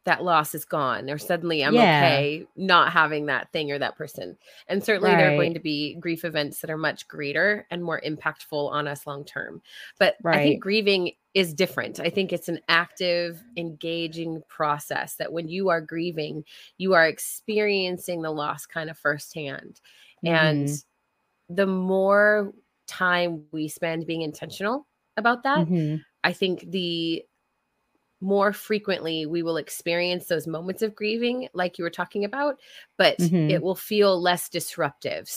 that 0.05 0.23
loss 0.23 0.55
is 0.55 0.65
gone 0.65 1.09
or 1.09 1.19
suddenly 1.19 1.65
I'm 1.65 1.75
yeah. 1.75 2.05
okay 2.05 2.47
not 2.57 2.93
having 2.93 3.27
that 3.27 3.51
thing 3.53 3.73
or 3.73 3.79
that 3.79 3.97
person. 3.97 4.37
And 4.69 4.85
certainly 4.85 5.11
right. 5.11 5.17
there 5.17 5.33
are 5.33 5.37
going 5.37 5.55
to 5.55 5.61
be 5.61 5.95
grief 5.95 6.25
events 6.25 6.61
that 6.61 6.71
are 6.71 6.77
much 6.77 7.09
greater 7.09 7.67
and 7.71 7.83
more 7.83 8.01
impactful 8.07 8.71
on 8.71 8.87
us 8.87 9.07
long 9.07 9.25
term. 9.25 9.63
But 9.99 10.17
right. 10.23 10.39
I 10.39 10.43
think 10.43 10.63
grieving 10.63 11.13
is 11.33 11.55
different. 11.55 12.01
I 12.01 12.11
think 12.11 12.33
it's 12.33 12.49
an 12.49 12.61
active, 12.69 13.43
engaging 13.57 14.43
process 14.49 15.17
that 15.17 15.33
when 15.33 15.49
you 15.49 15.71
are 15.71 15.81
grieving, 15.81 16.45
you 16.77 16.93
are 16.93 17.07
experiencing 17.07 18.23
the 18.23 18.31
loss 18.31 18.67
kind 18.67 18.91
of 18.91 18.99
firsthand. 18.99 19.81
Mm-hmm. 20.25 20.35
And 20.35 20.69
the 21.49 21.67
more 21.67 22.53
time 22.87 23.45
we 23.53 23.69
spend 23.69 24.07
being 24.07 24.23
intentional 24.23 24.87
about 25.17 25.43
that, 25.45 25.67
mm-hmm. 25.67 25.97
I 26.23 26.33
think 26.33 26.71
the 26.71 27.25
more 28.21 28.53
frequently 28.53 29.27
we 29.27 29.43
will 29.43 29.57
experience 29.57 30.27
those 30.27 30.47
moments 30.47 30.83
of 30.83 30.95
grieving 30.95 31.49
like 31.53 31.79
you 31.79 31.85
were 31.85 31.91
talking 31.91 32.25
about 32.25 32.59
but 32.97 33.19
mm-hmm. 33.19 33.51
it 33.51 33.63
will 33.63 33.75
feel 33.75 34.21
less 34.21 34.49
disruptive 34.49 35.29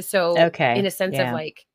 so 0.00 0.38
okay 0.38 0.78
in 0.78 0.86
a 0.86 0.90
sense 0.90 1.14
yeah. 1.14 1.28
of 1.28 1.34
like 1.34 1.66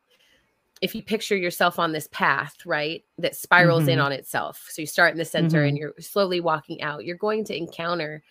if 0.82 0.94
you 0.94 1.01
picture 1.01 1.36
yourself 1.36 1.80
on 1.80 1.92
this 1.92 2.08
path 2.12 2.56
right 2.66 3.04
that 3.18 3.36
spirals 3.36 3.82
mm-hmm. 3.82 3.92
in 3.92 4.00
on 4.00 4.12
itself 4.12 4.66
so 4.70 4.82
you 4.82 4.88
start 4.88 5.12
in 5.12 5.18
the 5.18 5.25
center 5.25 5.60
mm-hmm. 5.60 5.70
and 5.70 5.77
you're 5.77 5.94
slowly 6.00 6.39
walking 6.39 6.82
out 6.82 7.06
you're 7.06 7.18
going 7.18 7.44
to 7.44 7.56
encounter 7.56 8.24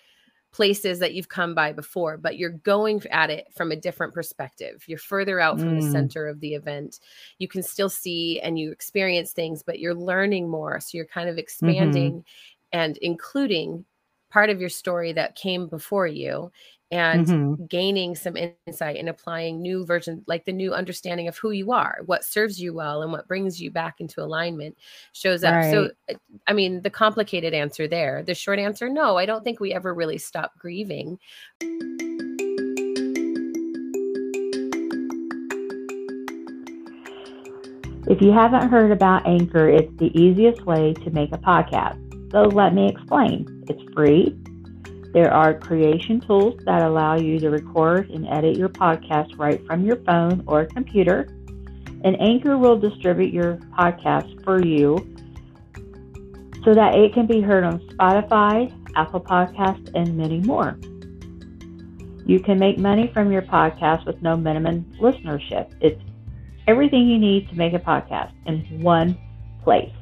places 0.56 1.00
that 1.00 1.12
you've 1.12 1.28
come 1.28 1.54
by 1.54 1.70
before, 1.70 2.16
but 2.16 2.38
you're 2.38 2.48
going 2.48 3.02
at 3.10 3.28
it 3.28 3.46
from 3.54 3.70
a 3.70 3.76
different 3.76 4.14
perspective. 4.14 4.82
You're 4.86 4.98
further 4.98 5.38
out 5.38 5.60
from 5.60 5.76
mm. 5.76 5.82
the 5.82 5.90
center 5.90 6.26
of 6.26 6.40
the 6.40 6.54
event. 6.54 6.98
You 7.36 7.46
can 7.46 7.62
still 7.62 7.90
see 7.90 8.40
and 8.40 8.58
you 8.58 8.72
experience 8.72 9.32
things, 9.32 9.62
but 9.62 9.80
you're 9.80 9.94
learning 9.94 10.48
more. 10.48 10.80
So 10.80 10.96
you're 10.96 11.04
kind 11.04 11.28
of 11.28 11.34
mm-hmm. 11.34 11.40
expanding 11.40 12.12
mm-hmm. 12.12 12.20
and 12.72 12.96
including 13.02 13.84
part 14.30 14.48
of 14.48 14.58
your 14.58 14.70
story 14.70 15.12
that 15.12 15.36
came 15.36 15.68
before 15.68 16.06
you 16.06 16.50
and 16.92 17.26
mm-hmm. 17.26 17.64
gaining 17.64 18.14
some 18.14 18.36
insight 18.36 18.96
and 18.96 19.08
applying 19.08 19.60
new 19.60 19.84
version 19.84 20.22
like 20.28 20.44
the 20.44 20.52
new 20.52 20.72
understanding 20.72 21.26
of 21.26 21.36
who 21.36 21.50
you 21.50 21.72
are 21.72 21.98
what 22.06 22.24
serves 22.24 22.60
you 22.60 22.72
well 22.72 23.02
and 23.02 23.10
what 23.10 23.26
brings 23.26 23.60
you 23.60 23.70
back 23.70 24.00
into 24.00 24.22
alignment 24.22 24.76
shows 25.12 25.42
up. 25.42 25.54
Right. 25.54 25.70
so 25.70 25.90
uh, 26.08 26.14
i 26.46 26.52
mean 26.52 26.82
the 26.82 26.90
complicated 26.90 27.54
answer 27.54 27.88
there. 27.88 28.22
The 28.22 28.34
short 28.34 28.58
answer 28.58 28.88
no 28.88 29.16
i 29.16 29.26
don't 29.26 29.42
think 29.42 29.58
we 29.58 29.74
ever 29.74 29.94
really 29.94 30.18
stop 30.18 30.56
grieving. 30.58 31.18
If 38.08 38.22
you 38.22 38.30
haven't 38.30 38.68
heard 38.68 38.92
about 38.92 39.26
anchor 39.26 39.68
it's 39.68 39.92
the 39.96 40.16
easiest 40.16 40.64
way 40.64 40.94
to 40.94 41.10
make 41.10 41.32
a 41.32 41.38
podcast. 41.38 42.00
So 42.30 42.42
let 42.42 42.74
me 42.74 42.88
explain. 42.88 43.64
It's 43.68 43.82
free 43.92 44.36
there 45.16 45.32
are 45.32 45.54
creation 45.54 46.20
tools 46.20 46.60
that 46.66 46.82
allow 46.82 47.16
you 47.16 47.40
to 47.40 47.48
record 47.48 48.10
and 48.10 48.28
edit 48.28 48.54
your 48.54 48.68
podcast 48.68 49.38
right 49.38 49.66
from 49.66 49.82
your 49.82 49.96
phone 50.04 50.44
or 50.46 50.66
computer. 50.66 51.26
And 52.04 52.20
Anchor 52.20 52.58
will 52.58 52.78
distribute 52.78 53.32
your 53.32 53.54
podcast 53.78 54.44
for 54.44 54.62
you 54.62 54.98
so 56.66 56.74
that 56.74 56.96
it 56.96 57.14
can 57.14 57.26
be 57.26 57.40
heard 57.40 57.64
on 57.64 57.78
Spotify, 57.88 58.70
Apple 58.94 59.20
Podcasts, 59.20 59.90
and 59.94 60.18
many 60.18 60.40
more. 60.40 60.78
You 62.26 62.38
can 62.38 62.58
make 62.58 62.76
money 62.76 63.10
from 63.14 63.32
your 63.32 63.40
podcast 63.40 64.04
with 64.04 64.20
no 64.20 64.36
minimum 64.36 64.84
listenership. 65.00 65.72
It's 65.80 66.02
everything 66.68 67.08
you 67.08 67.18
need 67.18 67.48
to 67.48 67.54
make 67.54 67.72
a 67.72 67.78
podcast 67.78 68.32
in 68.44 68.82
one 68.82 69.16
place. 69.64 69.94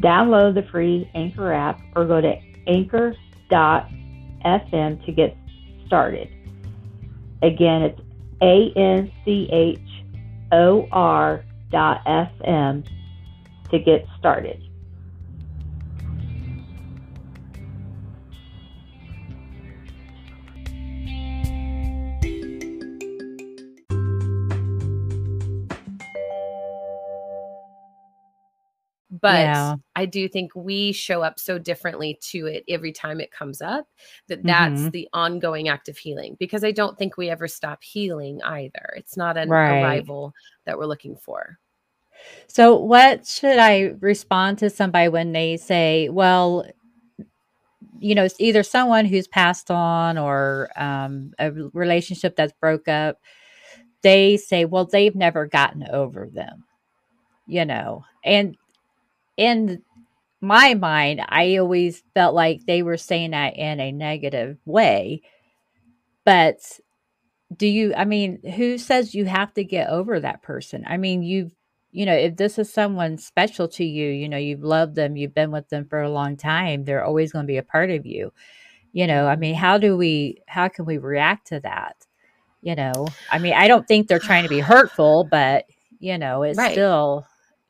Download 0.00 0.54
the 0.54 0.66
free 0.72 1.10
Anchor 1.14 1.52
app 1.52 1.78
or 1.94 2.06
go 2.06 2.22
to 2.22 2.40
Anchor 2.66 3.14
anchor.fm 3.50 5.04
to 5.06 5.12
get 5.12 5.36
started. 5.86 6.28
Again, 7.42 7.82
it's 7.82 8.00
A 8.42 8.72
N 8.76 9.12
C 9.24 9.48
H 9.52 9.78
O 10.52 10.86
R 10.90 11.44
dot 11.70 12.04
FM 12.06 12.86
to 13.70 13.78
get 13.78 14.06
started. 14.18 14.62
But 29.24 29.40
yeah. 29.40 29.76
i 29.96 30.04
do 30.04 30.28
think 30.28 30.52
we 30.54 30.92
show 30.92 31.22
up 31.22 31.40
so 31.40 31.58
differently 31.58 32.18
to 32.20 32.46
it 32.46 32.62
every 32.68 32.92
time 32.92 33.20
it 33.20 33.32
comes 33.32 33.62
up 33.62 33.86
that 34.28 34.42
that's 34.42 34.82
mm-hmm. 34.82 34.90
the 34.90 35.08
ongoing 35.14 35.66
act 35.66 35.88
of 35.88 35.96
healing 35.96 36.36
because 36.38 36.62
i 36.62 36.70
don't 36.70 36.98
think 36.98 37.16
we 37.16 37.30
ever 37.30 37.48
stop 37.48 37.82
healing 37.82 38.40
either 38.42 38.92
it's 38.96 39.16
not 39.16 39.38
an 39.38 39.48
right. 39.48 39.80
arrival 39.80 40.34
that 40.66 40.76
we're 40.76 40.84
looking 40.84 41.16
for 41.16 41.58
so 42.48 42.76
what 42.76 43.26
should 43.26 43.58
i 43.58 43.94
respond 44.00 44.58
to 44.58 44.68
somebody 44.68 45.08
when 45.08 45.32
they 45.32 45.56
say 45.56 46.10
well 46.10 46.66
you 47.98 48.14
know 48.14 48.24
it's 48.24 48.38
either 48.38 48.62
someone 48.62 49.06
who's 49.06 49.26
passed 49.26 49.70
on 49.70 50.18
or 50.18 50.68
um, 50.76 51.32
a 51.38 51.50
relationship 51.72 52.36
that's 52.36 52.52
broke 52.60 52.88
up 52.88 53.16
they 54.02 54.36
say 54.36 54.66
well 54.66 54.84
they've 54.84 55.14
never 55.14 55.46
gotten 55.46 55.88
over 55.90 56.28
them 56.30 56.64
you 57.46 57.64
know 57.64 58.04
and 58.22 58.56
in 59.36 59.82
my 60.40 60.74
mind, 60.74 61.22
I 61.28 61.56
always 61.56 62.02
felt 62.14 62.34
like 62.34 62.66
they 62.66 62.82
were 62.82 62.96
saying 62.96 63.30
that 63.32 63.56
in 63.56 63.80
a 63.80 63.92
negative 63.92 64.58
way. 64.64 65.22
But 66.24 66.58
do 67.56 67.66
you, 67.66 67.94
I 67.94 68.04
mean, 68.04 68.40
who 68.42 68.78
says 68.78 69.14
you 69.14 69.24
have 69.24 69.54
to 69.54 69.64
get 69.64 69.88
over 69.88 70.20
that 70.20 70.42
person? 70.42 70.84
I 70.86 70.96
mean, 70.96 71.22
you've, 71.22 71.52
you 71.92 72.06
know, 72.06 72.14
if 72.14 72.36
this 72.36 72.58
is 72.58 72.72
someone 72.72 73.18
special 73.18 73.68
to 73.68 73.84
you, 73.84 74.08
you 74.08 74.28
know, 74.28 74.36
you've 74.36 74.64
loved 74.64 74.96
them, 74.96 75.16
you've 75.16 75.34
been 75.34 75.50
with 75.52 75.68
them 75.68 75.86
for 75.86 76.02
a 76.02 76.10
long 76.10 76.36
time, 76.36 76.84
they're 76.84 77.04
always 77.04 77.32
going 77.32 77.44
to 77.44 77.52
be 77.52 77.58
a 77.58 77.62
part 77.62 77.90
of 77.90 78.04
you. 78.04 78.32
You 78.92 79.06
know, 79.06 79.26
I 79.26 79.36
mean, 79.36 79.54
how 79.54 79.78
do 79.78 79.96
we, 79.96 80.42
how 80.46 80.68
can 80.68 80.84
we 80.84 80.98
react 80.98 81.48
to 81.48 81.60
that? 81.60 81.96
You 82.62 82.74
know, 82.74 83.08
I 83.30 83.38
mean, 83.38 83.52
I 83.54 83.68
don't 83.68 83.86
think 83.86 84.08
they're 84.08 84.18
trying 84.18 84.42
to 84.44 84.48
be 84.48 84.60
hurtful, 84.60 85.28
but, 85.30 85.66
you 86.00 86.18
know, 86.18 86.42
it 86.42 86.56
right. 86.56 86.72
still 86.72 87.26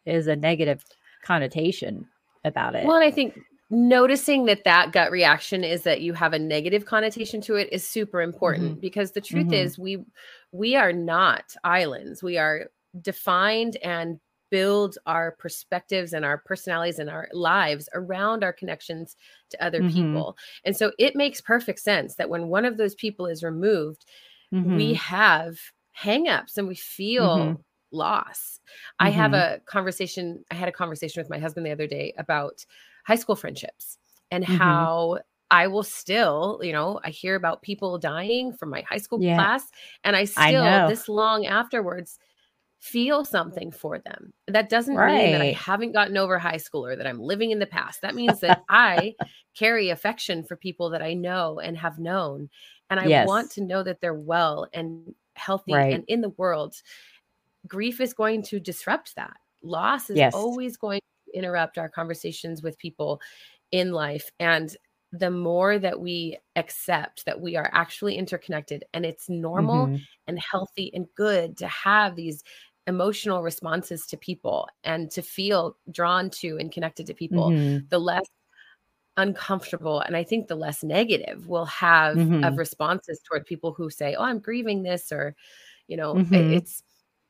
is 0.07 0.27
a 0.27 0.37
negative 0.37 0.85
connotation 1.24 2.06
about 2.44 2.74
it. 2.74 2.87
Well, 2.87 2.96
and 2.96 3.04
I 3.04 3.10
think 3.10 3.38
noticing 3.70 4.44
that 4.44 4.64
that 4.64 4.92
gut 4.92 5.10
reaction 5.10 5.64
is 5.64 5.82
that 5.82 6.02
you 6.02 6.12
have 6.12 6.32
a 6.32 6.38
negative 6.38 6.84
connotation 6.84 7.40
to 7.42 7.56
it 7.56 7.68
is 7.72 7.87
super 7.87 8.20
important 8.20 8.72
mm-hmm. 8.72 8.80
because 8.80 9.12
the 9.12 9.20
truth 9.20 9.46
mm-hmm. 9.46 9.54
is 9.54 9.78
we 9.78 10.04
we 10.52 10.76
are 10.76 10.92
not 10.92 11.56
islands. 11.64 12.22
We 12.22 12.38
are 12.38 12.70
defined 13.00 13.76
and 13.82 14.20
build 14.50 14.98
our 15.06 15.32
perspectives 15.32 16.12
and 16.12 16.24
our 16.24 16.38
personalities 16.38 17.00
and 17.00 17.10
our 17.10 17.28
lives 17.32 17.88
around 17.94 18.44
our 18.44 18.52
connections 18.52 19.16
to 19.50 19.64
other 19.64 19.80
mm-hmm. 19.80 19.94
people. 19.94 20.37
And 20.64 20.76
so 20.76 20.92
it 20.98 21.16
makes 21.16 21.40
perfect 21.40 21.80
sense 21.80 22.14
that 22.16 22.28
when 22.28 22.48
one 22.48 22.64
of 22.64 22.76
those 22.76 22.94
people 22.94 23.26
is 23.26 23.42
removed, 23.42 24.04
we 24.52 24.60
mm-hmm. 24.60 24.92
have 24.92 25.56
hangups 26.00 26.56
and 26.56 26.68
we 26.68 26.76
feel 26.76 27.38
mm-hmm 27.38 27.62
loss. 27.94 28.61
Mm-hmm. 28.61 29.07
I 29.07 29.11
have 29.11 29.30
mm-hmm. 29.33 29.54
a 29.54 29.61
conversation, 29.61 30.44
I 30.50 30.54
had 30.54 30.68
a 30.68 30.72
conversation 30.72 31.20
with 31.20 31.30
my 31.30 31.38
husband 31.38 31.66
the 31.66 31.72
other 31.72 31.87
day 31.87 32.14
about 32.18 32.64
high 33.07 33.16
school 33.16 33.37
friendships 33.37 33.98
and 34.30 34.44
mm-hmm. 34.44 34.57
how 34.57 35.18
I 35.50 35.68
will 35.68 35.83
still, 35.83 36.61
you 36.62 36.72
know, 36.72 37.00
I 37.04 37.11
hear 37.11 37.37
about 37.37 37.62
people 37.62 37.98
dying 37.98 38.52
from 38.52 38.70
my 38.70 38.83
high 38.88 38.98
school 38.98 39.22
yeah. 39.22 39.37
class, 39.37 39.70
and 40.02 40.16
I 40.16 40.24
still, 40.24 40.62
I 40.62 40.88
this 40.88 41.09
long 41.09 41.46
afterwards, 41.46 42.18
feel 42.85 43.24
something 43.24 43.70
for 43.70 43.98
them. 43.98 44.33
That 44.48 44.68
doesn't 44.68 44.96
right. 44.96 45.14
mean 45.14 45.33
that 45.33 45.40
I 45.40 45.52
haven't 45.52 45.92
gotten 45.92 46.18
over 46.18 46.38
high 46.38 46.59
school 46.59 46.85
or 46.85 46.96
that 46.96 47.07
I'm 47.07 47.18
living 47.18 47.50
in 47.50 47.59
the 47.59 47.66
past. 47.66 48.02
That 48.02 48.14
means 48.14 48.40
that 48.40 48.62
I 48.68 49.14
carry 49.54 49.88
affection 49.88 50.44
for 50.44 50.57
people 50.57 50.90
that 50.90 51.00
I 51.00 51.14
know 51.14 51.61
and 51.61 51.78
have 51.78 51.98
known. 51.98 52.50
And 52.90 53.00
I 53.00 53.07
yes. 53.07 53.26
want 53.26 53.52
to 53.52 53.62
know 53.62 53.83
that 53.83 54.02
they're 54.02 54.12
well 54.12 54.68
and 54.74 55.14
healthy 55.35 55.72
right. 55.72 55.94
and 55.94 56.04
in 56.09 56.20
the 56.20 56.28
world 56.30 56.74
grief 57.66 58.00
is 58.00 58.12
going 58.12 58.42
to 58.44 58.61
disrupt 58.61 59.16
that. 59.16 59.37
Loss 59.62 60.11
is 60.11 60.18
yes. 60.18 60.35
always 60.35 60.77
going 60.77 61.00
to 61.00 61.38
interrupt 61.38 61.79
our 61.79 61.88
conversations 61.88 62.62
with 62.62 62.79
people 62.79 63.20
in 63.72 63.92
life. 63.92 64.31
And 64.38 64.74
the 65.12 65.31
more 65.31 65.79
that 65.79 66.00
we 66.00 66.38
accept 66.57 67.24
that 67.24 67.40
we 67.40 67.57
are 67.57 67.70
actually 67.72 68.16
interconnected 68.16 68.85
and 68.92 69.07
it's 69.07 69.29
normal 69.29 69.87
mm-hmm. 69.87 69.96
and 70.27 70.38
healthy 70.38 70.90
and 70.92 71.07
good 71.16 71.57
to 71.59 71.68
have 71.68 72.16
these 72.16 72.42
emotional 72.87 73.42
responses 73.42 74.07
to 74.07 74.16
people 74.16 74.68
and 74.83 75.11
to 75.11 75.22
feel 75.22 75.77
drawn 75.90 76.31
to 76.31 76.59
and 76.59 76.72
connected 76.72 77.07
to 77.07 77.14
people, 77.14 77.50
mm-hmm. 77.50 77.87
the 77.88 77.98
less 77.98 78.27
uncomfortable 79.16 80.00
and 80.00 80.16
I 80.16 80.24
think 80.24 80.48
the 80.48 80.57
less 80.57 80.83
negative 80.83 81.46
we'll 81.46 81.66
have 81.66 82.16
mm-hmm. 82.16 82.42
of 82.42 82.59
responses 82.59 83.20
toward 83.20 83.46
people 83.46 83.72
who 83.72 83.88
say, 83.88 84.16
Oh, 84.16 84.24
I'm 84.24 84.40
grieving 84.40 84.83
this, 84.83 85.12
or, 85.12 85.37
you 85.87 85.96
know, 85.96 86.14
mm-hmm. 86.14 86.35
it's 86.35 86.83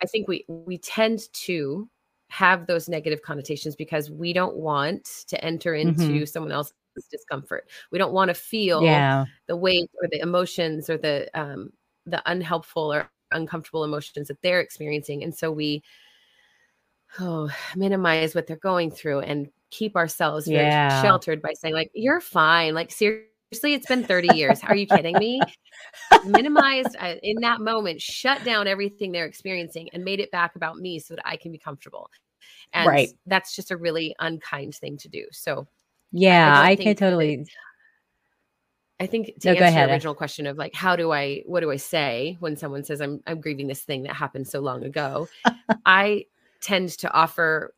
I 0.05 0.07
think 0.07 0.29
we 0.29 0.45
we 0.49 0.77
tend 0.77 1.33
to 1.33 1.89
have 2.29 2.67
those 2.67 2.89
negative 2.89 3.23
connotations 3.23 3.75
because 3.75 4.11
we 4.11 4.35
don't 4.35 4.57
want 4.57 5.05
to 5.29 5.43
enter 5.43 5.75
into 5.75 6.03
mm-hmm. 6.03 6.25
someone 6.27 6.53
else's 6.53 6.75
discomfort. 7.11 7.71
We 7.91 7.99
don't 7.99 8.13
want 8.13 8.29
to 8.29 8.35
feel 8.35 8.83
yeah. 8.83 9.25
the 9.49 9.57
weight 9.57 9.91
or 10.03 10.09
the 10.11 10.21
emotions 10.21 10.91
or 10.91 10.99
the 10.99 11.31
um 11.33 11.71
the 12.05 12.23
unhelpful 12.27 12.93
or 12.93 13.11
uncomfortable 13.33 13.83
emotions 13.83 14.29
that 14.29 14.43
they're 14.43 14.61
experiencing. 14.61 15.25
And 15.25 15.35
so 15.35 15.51
we 15.51 15.83
oh 17.19 17.49
minimize 17.75 18.35
what 18.35 18.47
they're 18.47 18.57
going 18.57 18.91
through 18.91 19.21
and 19.21 19.49
keep 19.71 19.97
ourselves 19.97 20.47
yeah. 20.47 21.01
sheltered 21.01 21.41
by 21.41 21.55
saying 21.55 21.75
like 21.75 21.91
you're 21.95 22.21
fine 22.21 22.75
like 22.75 22.93
seriously 22.93 23.29
it's 23.51 23.87
been 23.87 24.05
30 24.05 24.37
years. 24.37 24.61
Are 24.65 24.77
you 24.77 24.87
kidding 24.87 25.17
me? 25.19 25.41
Minimized 26.27 26.97
uh, 26.99 27.15
in 27.23 27.41
that 27.41 27.61
moment, 27.61 28.01
shut 28.01 28.45
down 28.45 28.67
everything 28.67 29.13
they're 29.13 29.27
experiencing 29.27 29.89
and 29.93 30.05
made 30.05 30.21
it 30.21 30.31
back 30.31 30.57
about 30.57 30.79
me 30.79 30.99
so 30.99 31.15
that 31.15 31.27
I 31.27 31.37
can 31.37 31.53
be 31.53 31.59
comfortable. 31.59 32.11
And 32.73 32.89
right. 32.89 33.09
that's 33.27 33.55
just 33.55 33.71
a 33.71 33.77
really 33.77 34.15
unkind 34.19 34.75
thing 34.75 34.97
to 34.99 35.09
do. 35.09 35.25
So, 35.31 35.67
yeah, 36.11 36.61
I, 36.61 36.71
I 36.71 36.77
can 36.77 36.97
totally. 36.97 37.47
I 39.01 39.07
think 39.07 39.41
to 39.41 39.49
no, 39.49 39.53
answer 39.53 39.65
ahead. 39.65 39.89
the 39.89 39.93
original 39.93 40.15
question 40.15 40.47
of 40.47 40.57
like, 40.57 40.75
how 40.75 40.95
do 40.95 41.13
I, 41.13 41.43
what 41.47 41.61
do 41.61 41.71
I 41.71 41.77
say 41.77 42.37
when 42.39 42.57
someone 42.57 42.85
says 42.85 43.01
I'm, 43.01 43.21
I'm 43.27 43.41
grieving 43.41 43.67
this 43.67 43.83
thing 43.83 44.05
that 44.05 44.15
happened 44.15 44.47
so 44.47 44.61
long 44.61 44.85
ago? 44.85 45.29
I 45.87 46.27
tend 46.61 46.91
to 46.91 47.13
offer 47.13 47.75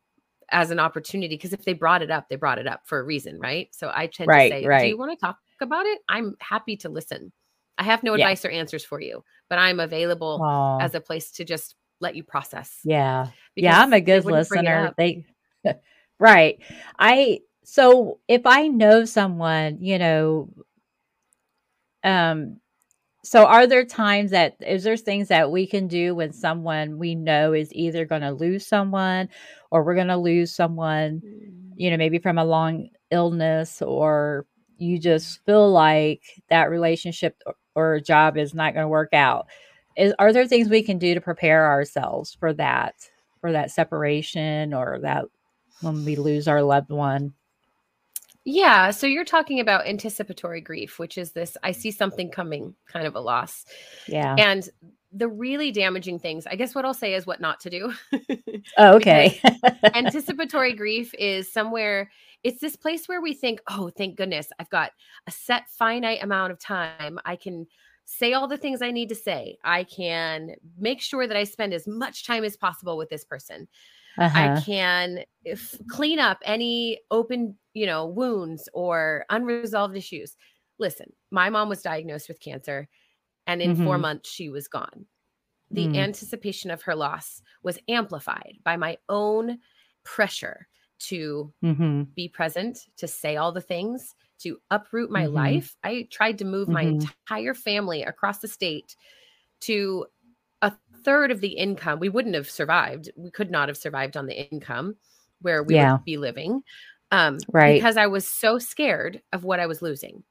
as 0.51 0.71
an 0.71 0.79
opportunity 0.79 1.35
because 1.35 1.53
if 1.53 1.65
they 1.65 1.73
brought 1.73 2.03
it 2.03 2.11
up, 2.11 2.29
they 2.29 2.37
brought 2.37 2.59
it 2.59 2.67
up 2.67 2.83
for 2.85 2.99
a 2.99 3.03
reason, 3.03 3.41
right? 3.41 3.69
So 3.75 3.91
I 3.93 4.07
tend 4.07 4.29
right, 4.29 4.51
to 4.51 4.61
say, 4.61 4.67
right. 4.67 4.83
do 4.83 4.89
you 4.89 4.99
want 4.99 5.13
to 5.13 5.17
talk 5.17 5.39
about 5.61 5.87
it? 5.87 6.01
I'm 6.09 6.37
happy 6.41 6.77
to 6.79 6.89
listen. 6.89 7.33
I 7.79 7.85
have 7.85 8.03
no 8.03 8.15
yeah. 8.15 8.25
advice 8.25 8.45
or 8.45 8.51
answers 8.51 8.85
for 8.85 9.01
you, 9.01 9.23
but 9.49 9.59
I'm 9.59 9.81
available 9.81 10.41
Aww. 10.41 10.83
as 10.83 10.95
a 10.95 11.01
place 11.01 11.31
to 11.33 11.45
just 11.45 11.75
let 12.01 12.17
you 12.17 12.23
process. 12.23 12.79
Yeah. 12.85 13.29
Yeah, 13.55 13.81
I'm 13.81 13.93
a 13.93 14.01
good 14.01 14.25
listener. 14.25 14.95
They 14.97 15.27
right. 16.19 16.59
I 16.99 17.41
so 17.65 18.21
if 18.29 18.43
I 18.47 18.69
know 18.69 19.05
someone, 19.05 19.79
you 19.81 19.99
know, 19.99 20.51
um 22.05 22.61
so 23.25 23.45
are 23.45 23.67
there 23.67 23.85
times 23.85 24.31
that 24.31 24.57
is 24.65 24.85
there 24.85 24.97
things 24.97 25.29
that 25.29 25.51
we 25.51 25.67
can 25.67 25.89
do 25.89 26.15
when 26.15 26.33
someone 26.33 26.97
we 26.97 27.17
know 27.17 27.53
is 27.53 27.73
either 27.73 28.05
going 28.05 28.23
to 28.23 28.31
lose 28.31 28.65
someone 28.65 29.29
or 29.73 29.83
we're 29.83 29.97
going 29.97 30.07
to 30.07 30.17
lose 30.17 30.55
someone, 30.55 31.21
mm. 31.27 31.73
you 31.75 31.91
know, 31.91 31.97
maybe 31.97 32.21
from 32.21 32.39
a 32.39 32.45
long 32.45 32.89
illness 33.11 33.83
or 33.83 34.47
you 34.79 34.99
just 34.99 35.45
feel 35.45 35.71
like 35.71 36.23
that 36.49 36.71
relationship 36.71 37.43
or 37.75 38.01
job 38.01 38.37
is 38.37 38.55
not 38.55 38.75
going 38.75 38.85
to 38.85 38.89
work 38.89 39.13
out. 39.13 39.47
Is 39.97 40.13
are 40.19 40.33
there 40.33 40.47
things 40.47 40.69
we 40.69 40.83
can 40.83 40.99
do 40.99 41.15
to 41.15 41.21
prepare 41.21 41.67
ourselves 41.67 42.35
for 42.39 42.53
that 42.55 42.95
for 43.41 43.53
that 43.53 43.71
separation 43.71 44.75
or 44.75 44.99
that 45.03 45.27
when 45.81 46.05
we 46.05 46.17
lose 46.17 46.49
our 46.49 46.63
loved 46.63 46.91
one? 46.91 47.35
Yeah 48.45 48.91
so 48.91 49.07
you're 49.07 49.25
talking 49.25 49.59
about 49.61 49.87
anticipatory 49.87 50.61
grief 50.61 50.99
which 50.99 51.19
is 51.19 51.33
this 51.33 51.57
i 51.65 51.73
see 51.73 51.91
something 51.91 52.31
coming 52.31 52.75
kind 52.87 53.07
of 53.07 53.17
a 53.17 53.21
loss. 53.21 53.65
Yeah. 54.07 54.37
And 54.39 54.69
the 55.13 55.29
really 55.29 55.73
damaging 55.73 56.19
things 56.19 56.47
i 56.47 56.57
guess 56.57 56.75
what 56.75 56.85
i'll 56.85 56.93
say 56.93 57.15
is 57.15 57.27
what 57.27 57.41
not 57.41 57.61
to 57.61 57.71
do. 57.71 57.93
Oh, 58.77 58.95
okay. 58.97 59.41
anticipatory 59.95 60.75
grief 60.75 61.15
is 61.19 61.51
somewhere 61.51 62.11
it's 62.47 62.61
this 62.61 62.77
place 62.77 63.09
where 63.09 63.21
we 63.21 63.35
think, 63.35 63.61
oh, 63.69 63.91
thank 63.99 64.17
goodness, 64.17 64.47
I've 64.61 64.71
got 64.71 64.93
a 65.27 65.33
set 65.33 65.65
finite 65.69 66.23
amount 66.23 66.53
of 66.53 66.61
time. 66.61 67.19
I 67.25 67.35
can 67.35 67.67
say 68.05 68.35
all 68.35 68.47
the 68.47 68.57
things 68.57 68.83
I 68.83 68.93
need 68.93 69.09
to 69.09 69.17
say. 69.17 69.59
I 69.65 69.83
can 69.83 70.53
make 70.79 71.01
sure 71.01 71.27
that 71.27 71.37
I 71.37 71.43
spend 71.43 71.75
as 71.75 71.89
much 71.89 72.25
time 72.25 72.45
as 72.45 72.57
possible 72.57 72.97
with 72.97 73.09
this 73.09 73.25
person. 73.25 73.67
Uh-huh. 74.17 74.39
I 74.39 74.61
can 74.61 75.25
if, 75.43 75.75
clean 75.89 76.21
up 76.21 76.39
any 76.45 77.01
open, 77.11 77.57
you 77.75 77.85
know, 77.85 78.07
wounds 78.07 78.69
or 78.73 79.27
unresolved 79.29 79.97
issues. 79.97 80.37
Listen, 80.79 81.13
my 81.33 81.51
mom 81.51 81.69
was 81.69 81.83
diagnosed 81.83 82.29
with 82.29 82.39
cancer 82.39 82.89
and 83.49 83.61
in 83.61 83.75
mm-hmm. 83.75 83.87
4 83.87 83.99
months 83.99 84.31
she 84.31 84.51
was 84.51 84.69
gone. 84.69 85.07
The 85.73 85.89
mm. 85.89 85.97
anticipation 85.97 86.71
of 86.71 86.83
her 86.83 86.95
loss 86.95 87.43
was 87.65 87.81
amplified 87.89 88.59
by 88.63 88.77
my 88.77 88.99
own 89.09 89.59
pressure 90.05 90.69
to 90.99 91.53
mm-hmm. 91.63 92.03
be 92.15 92.29
present, 92.29 92.87
to 92.97 93.07
say 93.07 93.37
all 93.37 93.53
the 93.53 93.61
things, 93.61 94.15
to 94.41 94.59
uproot 94.71 95.11
my 95.11 95.25
mm-hmm. 95.25 95.35
life. 95.35 95.77
I 95.83 96.09
tried 96.11 96.39
to 96.39 96.45
move 96.45 96.69
mm-hmm. 96.69 96.75
my 96.75 96.83
entire 96.83 97.55
family 97.55 98.03
across 98.03 98.39
the 98.39 98.49
state 98.49 98.97
to 99.61 100.07
a 100.63 100.73
third 101.05 101.31
of 101.31 101.41
the 101.41 101.49
income. 101.49 102.01
We 102.01 102.09
wouldn't 102.09 102.35
have 102.35 102.51
survived. 102.51 103.11
We 103.17 103.31
could 103.31 103.51
not 103.51 103.69
have 103.69 103.77
survived 103.77 104.17
on 104.17 104.27
the 104.27 104.39
income 104.51 104.97
where 105.41 105.63
we 105.63 105.75
yeah. 105.75 105.93
would 105.93 106.05
be 106.05 106.17
living. 106.17 106.63
Um, 107.11 107.39
right. 107.53 107.75
Because 107.75 107.97
I 107.97 108.07
was 108.09 108.27
so 108.27 108.59
scared 108.59 109.23
of 109.33 109.45
what 109.45 109.61
I 109.61 109.67
was 109.67 109.83
losing 109.83 110.25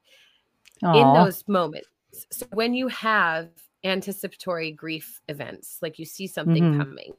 Aww. 0.82 0.96
in 0.96 1.24
those 1.24 1.44
moments. 1.48 1.88
So 2.30 2.46
when 2.52 2.74
you 2.74 2.88
have 2.88 3.48
anticipatory 3.84 4.72
grief 4.72 5.20
events, 5.28 5.78
like 5.82 5.98
you 5.98 6.04
see 6.04 6.26
something 6.26 6.62
mm-hmm. 6.62 6.78
coming, 6.78 7.12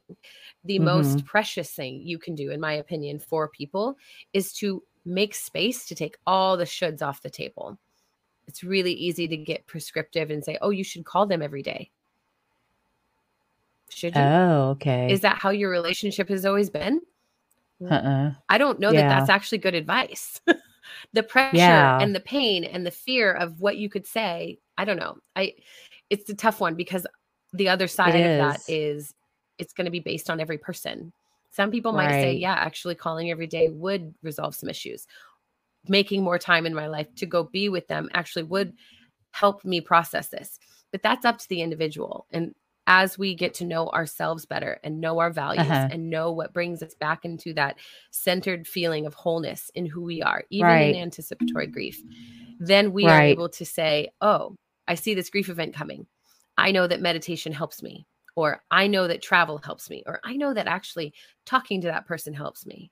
the 0.65 0.75
mm-hmm. 0.75 0.85
most 0.85 1.25
precious 1.25 1.71
thing 1.71 2.01
you 2.03 2.17
can 2.17 2.35
do, 2.35 2.51
in 2.51 2.59
my 2.59 2.73
opinion, 2.73 3.19
for 3.19 3.47
people 3.47 3.97
is 4.33 4.53
to 4.53 4.83
make 5.05 5.33
space 5.33 5.85
to 5.87 5.95
take 5.95 6.17
all 6.27 6.57
the 6.57 6.65
shoulds 6.65 7.01
off 7.01 7.21
the 7.21 7.29
table. 7.29 7.77
It's 8.47 8.63
really 8.63 8.93
easy 8.93 9.27
to 9.27 9.37
get 9.37 9.67
prescriptive 9.67 10.29
and 10.29 10.43
say, 10.43 10.57
oh, 10.61 10.69
you 10.69 10.83
should 10.83 11.05
call 11.05 11.25
them 11.25 11.41
every 11.41 11.63
day. 11.63 11.91
Should 13.89 14.15
you? 14.15 14.21
Oh, 14.21 14.69
okay. 14.71 15.11
Is 15.11 15.21
that 15.21 15.37
how 15.37 15.49
your 15.49 15.69
relationship 15.69 16.29
has 16.29 16.45
always 16.45 16.69
been? 16.69 17.01
Uh-uh. 17.89 18.31
I 18.49 18.57
don't 18.57 18.79
know 18.79 18.91
yeah. 18.91 19.01
that 19.01 19.19
that's 19.19 19.29
actually 19.29 19.59
good 19.59 19.75
advice. 19.75 20.41
the 21.13 21.23
pressure 21.23 21.57
yeah. 21.57 21.99
and 21.99 22.13
the 22.13 22.19
pain 22.19 22.63
and 22.63 22.85
the 22.85 22.91
fear 22.91 23.31
of 23.31 23.59
what 23.61 23.77
you 23.77 23.89
could 23.89 24.05
say, 24.05 24.59
I 24.77 24.85
don't 24.85 24.97
know. 24.97 25.17
I 25.35 25.53
it's 26.09 26.29
a 26.29 26.35
tough 26.35 26.59
one 26.59 26.75
because 26.75 27.05
the 27.53 27.69
other 27.69 27.87
side 27.87 28.15
of 28.15 28.37
that 28.37 28.61
is 28.67 29.13
it's 29.57 29.73
going 29.73 29.85
to 29.85 29.91
be 29.91 29.99
based 29.99 30.29
on 30.29 30.39
every 30.39 30.57
person. 30.57 31.11
Some 31.51 31.71
people 31.71 31.91
might 31.93 32.07
right. 32.07 32.21
say, 32.21 32.33
yeah, 32.33 32.53
actually 32.53 32.95
calling 32.95 33.31
every 33.31 33.47
day 33.47 33.69
would 33.69 34.13
resolve 34.21 34.53
some 34.55 34.69
issues. 34.69 35.07
Making 35.87 36.23
more 36.23 36.37
time 36.37 36.65
in 36.65 36.75
my 36.75 36.87
life 36.87 37.07
to 37.15 37.25
go 37.25 37.43
be 37.43 37.69
with 37.69 37.87
them 37.87 38.09
actually 38.13 38.43
would 38.43 38.73
help 39.31 39.63
me 39.65 39.81
process 39.81 40.27
this. 40.27 40.59
But 40.91 41.01
that's 41.01 41.25
up 41.25 41.39
to 41.39 41.49
the 41.49 41.61
individual. 41.61 42.27
And 42.31 42.53
as 42.87 43.17
we 43.17 43.35
get 43.35 43.53
to 43.55 43.65
know 43.65 43.89
ourselves 43.89 44.45
better 44.45 44.79
and 44.83 45.01
know 45.01 45.19
our 45.19 45.29
values 45.29 45.67
uh-huh. 45.67 45.89
and 45.91 46.09
know 46.09 46.31
what 46.31 46.53
brings 46.53 46.81
us 46.81 46.93
back 46.95 47.25
into 47.25 47.53
that 47.53 47.77
centered 48.11 48.65
feeling 48.65 49.05
of 49.05 49.13
wholeness 49.13 49.69
in 49.75 49.85
who 49.85 50.01
we 50.01 50.21
are, 50.21 50.43
even 50.49 50.67
right. 50.67 50.95
in 50.95 51.01
anticipatory 51.01 51.67
grief, 51.67 52.01
then 52.59 52.93
we 52.93 53.05
right. 53.05 53.13
are 53.13 53.21
able 53.21 53.49
to 53.49 53.65
say, 53.65 54.09
oh, 54.21 54.55
I 54.87 54.95
see 54.95 55.13
this 55.13 55.29
grief 55.29 55.49
event 55.49 55.73
coming. 55.73 56.07
I 56.57 56.71
know 56.71 56.87
that 56.87 57.01
meditation 57.01 57.51
helps 57.51 57.83
me 57.83 58.07
or 58.37 58.61
I 58.69 58.85
know 58.85 59.07
that 59.07 59.23
travel 59.23 59.57
helps 59.57 59.89
me, 59.89 60.03
or 60.05 60.19
I 60.23 60.37
know 60.37 60.53
that 60.53 60.67
actually 60.67 61.11
talking 61.47 61.81
to 61.81 61.87
that 61.87 62.05
person 62.05 62.35
helps 62.35 62.67
me. 62.67 62.91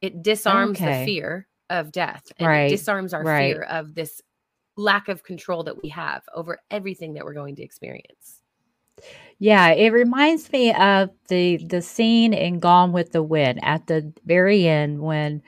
It 0.00 0.22
disarms 0.22 0.78
okay. 0.78 1.00
the 1.00 1.04
fear 1.04 1.46
of 1.68 1.92
death 1.92 2.24
and 2.38 2.48
right. 2.48 2.62
it 2.62 2.70
disarms 2.70 3.12
our 3.12 3.22
right. 3.22 3.52
fear 3.52 3.64
of 3.64 3.94
this 3.94 4.22
lack 4.78 5.08
of 5.08 5.22
control 5.22 5.62
that 5.64 5.82
we 5.82 5.90
have 5.90 6.22
over 6.34 6.58
everything 6.70 7.12
that 7.12 7.24
we're 7.26 7.34
going 7.34 7.54
to 7.56 7.62
experience. 7.62 8.40
Yeah, 9.38 9.68
it 9.72 9.92
reminds 9.92 10.50
me 10.50 10.72
of 10.72 11.10
the 11.28 11.58
the 11.58 11.82
scene 11.82 12.32
in 12.32 12.58
Gone 12.58 12.92
with 12.92 13.12
the 13.12 13.22
Wind 13.22 13.60
at 13.62 13.86
the 13.88 14.10
very 14.24 14.66
end 14.66 15.02
when 15.02 15.42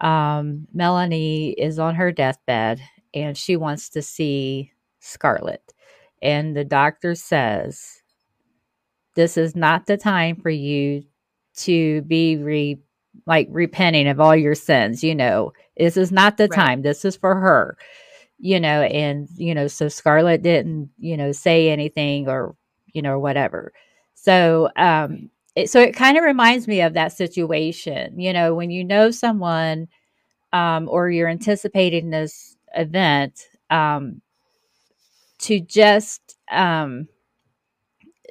um, 0.00 0.66
Melanie 0.72 1.50
is 1.50 1.78
on 1.78 1.96
her 1.96 2.12
deathbed 2.12 2.80
and 3.12 3.36
she 3.36 3.56
wants 3.56 3.90
to 3.90 4.00
see 4.00 4.72
Scarlett, 5.00 5.74
and 6.22 6.56
the 6.56 6.64
doctor 6.64 7.14
says, 7.14 8.00
this 9.14 9.36
is 9.36 9.56
not 9.56 9.86
the 9.86 9.96
time 9.96 10.36
for 10.36 10.50
you 10.50 11.02
to 11.56 12.02
be 12.02 12.36
re 12.36 12.78
like 13.26 13.48
repenting 13.50 14.06
of 14.06 14.20
all 14.20 14.36
your 14.36 14.54
sins 14.54 15.02
you 15.02 15.14
know. 15.14 15.52
This 15.76 15.96
is 15.96 16.12
not 16.12 16.36
the 16.36 16.48
right. 16.48 16.56
time. 16.56 16.82
This 16.82 17.04
is 17.04 17.16
for 17.16 17.34
her. 17.34 17.76
You 18.38 18.60
know 18.60 18.82
and 18.82 19.28
you 19.36 19.54
know 19.54 19.66
so 19.66 19.88
scarlett 19.88 20.42
didn't 20.42 20.90
you 20.98 21.16
know 21.16 21.32
say 21.32 21.70
anything 21.70 22.28
or 22.28 22.54
you 22.92 23.02
know 23.02 23.18
whatever. 23.18 23.72
So 24.14 24.70
um 24.76 25.30
it, 25.56 25.68
so 25.68 25.80
it 25.80 25.96
kind 25.96 26.16
of 26.16 26.24
reminds 26.24 26.68
me 26.68 26.80
of 26.80 26.94
that 26.94 27.12
situation 27.12 28.18
you 28.18 28.32
know 28.32 28.54
when 28.54 28.70
you 28.70 28.84
know 28.84 29.10
someone 29.10 29.88
um 30.52 30.88
or 30.88 31.10
you're 31.10 31.28
anticipating 31.28 32.10
this 32.10 32.56
event 32.76 33.48
um 33.70 34.22
to 35.40 35.60
just 35.60 36.36
um 36.50 37.08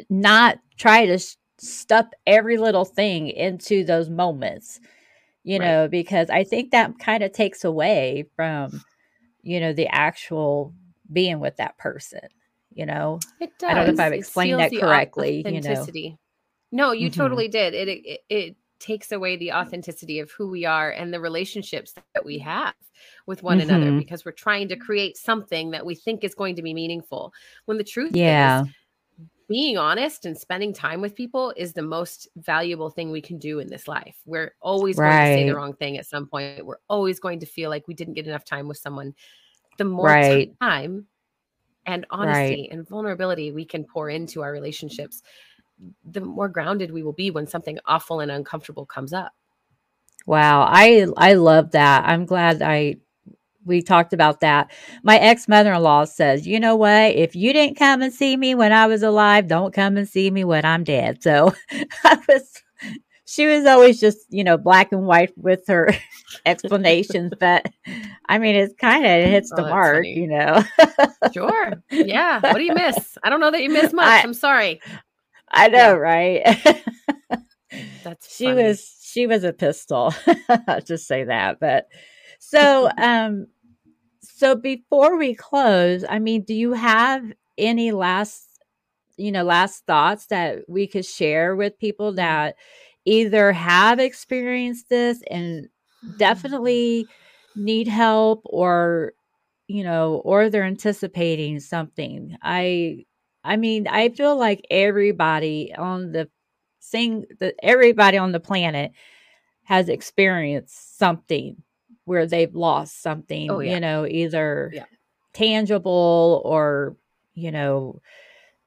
not 0.10 0.60
try 0.78 1.06
to 1.06 1.20
stuff 1.58 2.08
every 2.26 2.58
little 2.58 2.86
thing 2.86 3.28
into 3.28 3.84
those 3.84 4.10
moments, 4.10 4.80
you 5.44 5.60
right. 5.60 5.66
know, 5.66 5.88
because 5.88 6.30
I 6.30 6.44
think 6.44 6.72
that 6.72 6.98
kind 7.00 7.24
of 7.24 7.34
takes 7.34 7.64
away 7.64 8.26
from, 8.36 8.84
you 9.42 9.60
know, 9.60 9.74
the 9.74 9.88
actual 9.88 10.74
being 11.12 11.40
with 11.40 11.58
that 11.58 11.78
person, 11.78 12.22
you 12.74 12.86
know. 12.86 13.20
It 13.40 13.52
does. 13.60 13.70
I 13.70 13.74
don't 13.74 13.88
know 13.88 13.94
if 13.94 14.00
I've 14.00 14.14
explained 14.14 14.60
that 14.60 14.72
correctly, 14.72 15.44
you 15.46 15.62
know. 15.62 15.86
No, 16.72 16.92
you 16.92 17.10
mm-hmm. 17.10 17.20
totally 17.20 17.48
did. 17.48 17.74
It, 17.74 17.88
it 17.88 18.20
it 18.30 18.56
takes 18.80 19.12
away 19.12 19.38
the 19.38 19.52
authenticity 19.52 20.20
of 20.20 20.32
who 20.32 20.48
we 20.48 20.66
are 20.66 20.92
and 20.92 21.14
the 21.14 21.20
relationships 21.20 21.94
that 22.14 22.26
we 22.26 22.40
have 22.40 22.74
with 23.26 23.44
one 23.44 23.60
mm-hmm. 23.60 23.70
another 23.70 23.98
because 23.98 24.26
we're 24.26 24.32
trying 24.32 24.68
to 24.68 24.76
create 24.76 25.18
something 25.18 25.72
that 25.72 25.86
we 25.86 25.96
think 25.96 26.24
is 26.24 26.36
going 26.36 26.56
to 26.56 26.62
be 26.62 26.74
meaningful 26.74 27.34
when 27.66 27.78
the 27.78 27.84
truth 27.84 28.16
yeah. 28.16 28.64
is 28.64 28.70
being 29.50 29.78
honest 29.80 30.26
and 30.26 30.38
spending 30.38 30.72
time 30.72 31.02
with 31.02 31.16
people 31.16 31.52
is 31.58 31.74
the 31.74 31.82
most 31.82 32.28
valuable 32.38 32.92
thing 32.92 33.10
we 33.10 33.20
can 33.20 33.40
do 33.40 33.60
in 33.60 33.68
this 33.68 33.88
life. 33.88 34.16
We're 34.26 34.54
always 34.62 34.96
right. 34.96 35.10
going 35.10 35.38
to 35.38 35.44
say 35.44 35.50
the 35.50 35.56
wrong 35.56 35.74
thing 35.74 35.98
at 35.98 36.06
some 36.06 36.28
point. 36.28 36.64
We're 36.64 36.78
always 36.88 37.20
going 37.20 37.40
to 37.40 37.48
feel 37.48 37.72
like 37.72 37.88
we 37.88 37.96
didn't 37.96 38.14
get 38.14 38.28
enough 38.28 38.46
time 38.46 38.68
with 38.68 38.78
someone. 38.78 39.16
the 39.80 39.86
more 39.86 40.06
right. 40.06 40.54
time 40.62 41.08
and 41.88 42.06
honesty 42.12 42.62
right. 42.62 42.70
and 42.72 42.88
vulnerability 42.88 43.52
we 43.52 43.66
can 43.66 43.84
pour 43.84 44.10
into 44.10 44.44
our 44.44 44.52
relationships, 44.52 45.24
the 46.04 46.22
more 46.22 46.50
grounded 46.50 46.92
we 46.92 47.04
will 47.04 47.14
be 47.14 47.32
when 47.32 47.48
something 47.48 47.80
awful 47.86 48.20
and 48.20 48.32
uncomfortable 48.32 48.86
comes 48.86 49.14
up. 49.14 49.34
Wow, 50.26 50.68
I 50.70 51.08
I 51.18 51.34
love 51.34 51.72
that. 51.72 52.06
I'm 52.06 52.26
glad 52.26 52.62
I 52.62 52.98
we 53.66 53.82
talked 53.82 54.14
about 54.14 54.42
that. 54.42 54.72
My 55.04 55.18
ex 55.18 55.48
mother 55.48 55.74
in 55.74 55.82
law 55.82 56.06
says, 56.06 56.48
you 56.48 56.60
know 56.60 56.76
what? 56.76 57.16
If 57.16 57.36
you 57.36 57.54
didn't 57.54 57.78
come 57.78 58.02
and 58.02 58.14
see 58.14 58.36
me 58.36 58.56
when 58.56 58.72
I 58.72 58.88
was 58.88 59.04
alive, 59.04 59.48
don't 59.48 59.74
come 59.74 59.98
and 59.98 60.08
see 60.08 60.30
me 60.32 60.44
when 60.44 60.66
I'm 60.66 60.84
dead. 60.84 61.22
So 61.22 61.54
I 62.04 62.18
was, 62.28 62.52
she 63.26 63.46
was 63.46 63.66
always 63.66 64.00
just, 64.00 64.20
you 64.30 64.44
know, 64.44 64.58
black 64.58 64.92
and 64.92 65.06
white 65.06 65.32
with 65.38 65.68
her 65.68 65.94
explanations. 66.46 67.34
But 67.40 67.72
I 68.28 68.40
mean, 68.40 68.56
it's 68.56 68.74
kind 68.76 69.06
of, 69.06 69.12
it 69.12 69.30
hits 69.30 69.52
oh, 69.54 69.58
the 69.58 69.70
mark, 69.70 69.98
funny. 69.98 70.20
you 70.20 70.28
know? 70.28 70.64
sure. 71.34 71.74
Yeah. 71.92 72.40
What 72.42 72.56
do 72.56 72.64
you 72.64 72.74
miss? 72.74 73.18
I 73.24 73.30
don't 73.30 73.40
know 73.40 73.52
that 73.52 73.62
you 73.62 73.70
miss 73.70 73.94
much. 73.94 74.06
I, 74.06 74.20
am 74.22 74.34
sorry. 74.34 74.82
I 75.52 75.68
know, 75.68 75.78
yeah. 75.78 75.92
right? 75.92 76.64
That's 78.04 78.36
she 78.36 78.46
funny. 78.46 78.64
was, 78.64 78.98
she 79.02 79.28
was 79.28 79.44
a 79.44 79.54
pistol. 79.54 80.14
I'll 80.68 80.82
just 80.86 81.08
say 81.08 81.26
that. 81.26 81.60
But, 81.60 81.88
so, 82.40 82.90
um, 82.98 83.48
so 84.22 84.56
before 84.56 85.18
we 85.18 85.36
close, 85.36 86.04
I 86.08 86.20
mean, 86.20 86.44
do 86.44 86.54
you 86.54 86.74
have 86.74 87.24
any 87.58 87.92
last, 87.92 88.48
you 89.18 89.32
know, 89.32 89.44
last 89.44 89.86
thoughts 89.86 90.28
that 90.28 90.60
we 90.68 90.88
could 90.88 91.06
share 91.06 91.56
with 91.56 91.78
people 91.78 92.14
that 92.14 92.56
either 93.06 93.52
have 93.52 94.00
experienced 94.00 94.90
this 94.90 95.22
and 95.30 95.68
definitely 96.18 97.08
need 97.56 97.88
help 97.88 98.42
or 98.46 99.14
you 99.68 99.84
know 99.84 100.22
or 100.26 100.50
they're 100.50 100.64
anticipating 100.64 101.60
something 101.60 102.36
i 102.42 103.04
i 103.50 103.58
mean 103.58 103.88
i 103.88 104.10
feel 104.10 104.38
like 104.38 104.66
everybody 104.70 105.74
on 105.78 106.12
the 106.12 106.30
thing 106.82 107.26
that 107.40 107.56
everybody 107.62 108.18
on 108.18 108.32
the 108.32 108.40
planet 108.40 108.92
has 109.64 109.90
experienced 109.90 110.98
something 110.98 111.62
where 112.06 112.26
they've 112.26 112.56
lost 112.56 113.04
something, 113.04 113.52
oh, 113.52 113.60
yeah. 113.60 113.76
you 113.76 113.80
know, 113.80 114.08
either 114.08 114.72
yeah. 114.74 114.86
tangible 115.34 116.42
or, 116.44 116.98
you 117.36 117.52
know, 117.52 118.02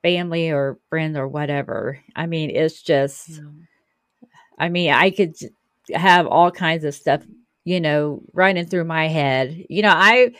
family 0.02 0.50
or 0.50 0.78
friend 0.88 1.16
or 1.16 1.26
whatever. 1.26 1.98
I 2.14 2.26
mean, 2.26 2.50
it's 2.50 2.80
just, 2.82 3.30
yeah. 3.30 4.28
I 4.60 4.68
mean, 4.68 4.92
I 4.92 5.10
could 5.10 5.34
have 5.92 6.28
all 6.28 6.52
kinds 6.52 6.84
of 6.84 6.94
stuff, 6.94 7.24
you 7.64 7.80
know, 7.80 8.22
running 8.32 8.66
through 8.66 8.84
my 8.84 9.08
head. 9.08 9.64
You 9.68 9.82
know, 9.82 9.92
I, 9.92 10.30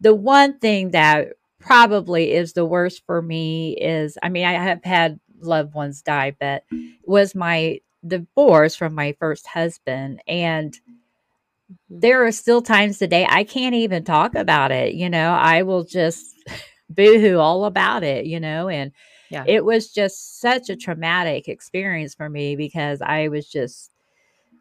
the 0.00 0.14
one 0.14 0.60
thing 0.60 0.92
that 0.92 1.32
probably 1.62 2.32
is 2.32 2.52
the 2.52 2.64
worst 2.66 3.02
for 3.06 3.22
me 3.22 3.76
is, 3.76 4.18
I 4.22 4.28
mean, 4.28 4.44
I 4.44 4.52
have 4.52 4.84
had 4.84 5.18
loved 5.40 5.74
ones 5.74 6.02
die, 6.02 6.36
but 6.38 6.64
was 7.04 7.34
my 7.34 7.80
divorce 8.06 8.74
from 8.76 8.94
my 8.94 9.16
first 9.18 9.46
husband. 9.46 10.22
And, 10.26 10.72
Mm-hmm. 10.74 12.00
there 12.00 12.26
are 12.26 12.32
still 12.32 12.62
times 12.62 12.98
today 12.98 13.26
I 13.28 13.44
can't 13.44 13.74
even 13.74 14.04
talk 14.04 14.34
about 14.34 14.72
it. 14.72 14.94
You 14.94 15.08
know, 15.08 15.32
I 15.32 15.62
will 15.62 15.84
just 15.84 16.26
boohoo 16.90 17.38
all 17.38 17.64
about 17.64 18.02
it, 18.02 18.26
you 18.26 18.40
know, 18.40 18.68
and 18.68 18.92
yeah. 19.30 19.44
it 19.46 19.64
was 19.64 19.92
just 19.92 20.40
such 20.40 20.68
a 20.68 20.76
traumatic 20.76 21.48
experience 21.48 22.14
for 22.14 22.28
me 22.28 22.56
because 22.56 23.00
I 23.00 23.28
was 23.28 23.48
just, 23.48 23.90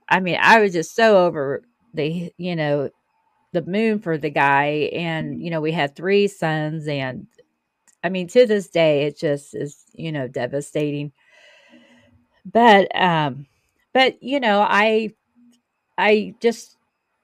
I 0.09 0.19
mean, 0.19 0.37
I 0.41 0.61
was 0.61 0.73
just 0.73 0.95
so 0.95 1.25
over 1.25 1.63
the, 1.93 2.31
you 2.37 2.55
know, 2.55 2.89
the 3.51 3.61
moon 3.61 3.99
for 3.99 4.17
the 4.17 4.29
guy. 4.29 4.89
And, 4.93 5.41
you 5.41 5.49
know, 5.49 5.61
we 5.61 5.71
had 5.71 5.95
three 5.95 6.27
sons. 6.27 6.87
And 6.87 7.27
I 8.03 8.09
mean, 8.09 8.27
to 8.29 8.45
this 8.45 8.69
day, 8.69 9.03
it 9.03 9.17
just 9.17 9.55
is, 9.55 9.83
you 9.93 10.11
know, 10.11 10.27
devastating. 10.27 11.11
But, 12.45 12.95
um, 12.95 13.47
but, 13.93 14.21
you 14.23 14.39
know, 14.39 14.61
I, 14.61 15.13
I 15.97 16.33
just 16.39 16.77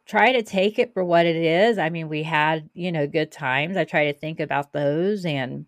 try 0.07 0.31
to 0.33 0.43
take 0.43 0.79
it 0.79 0.93
for 0.93 1.03
what 1.03 1.25
it 1.25 1.35
is. 1.35 1.77
I 1.77 1.89
mean, 1.89 2.09
we 2.09 2.23
had, 2.23 2.69
you 2.73 2.91
know, 2.91 3.07
good 3.07 3.31
times. 3.31 3.77
I 3.77 3.83
try 3.83 4.05
to 4.05 4.13
think 4.13 4.39
about 4.39 4.73
those 4.73 5.25
and 5.25 5.65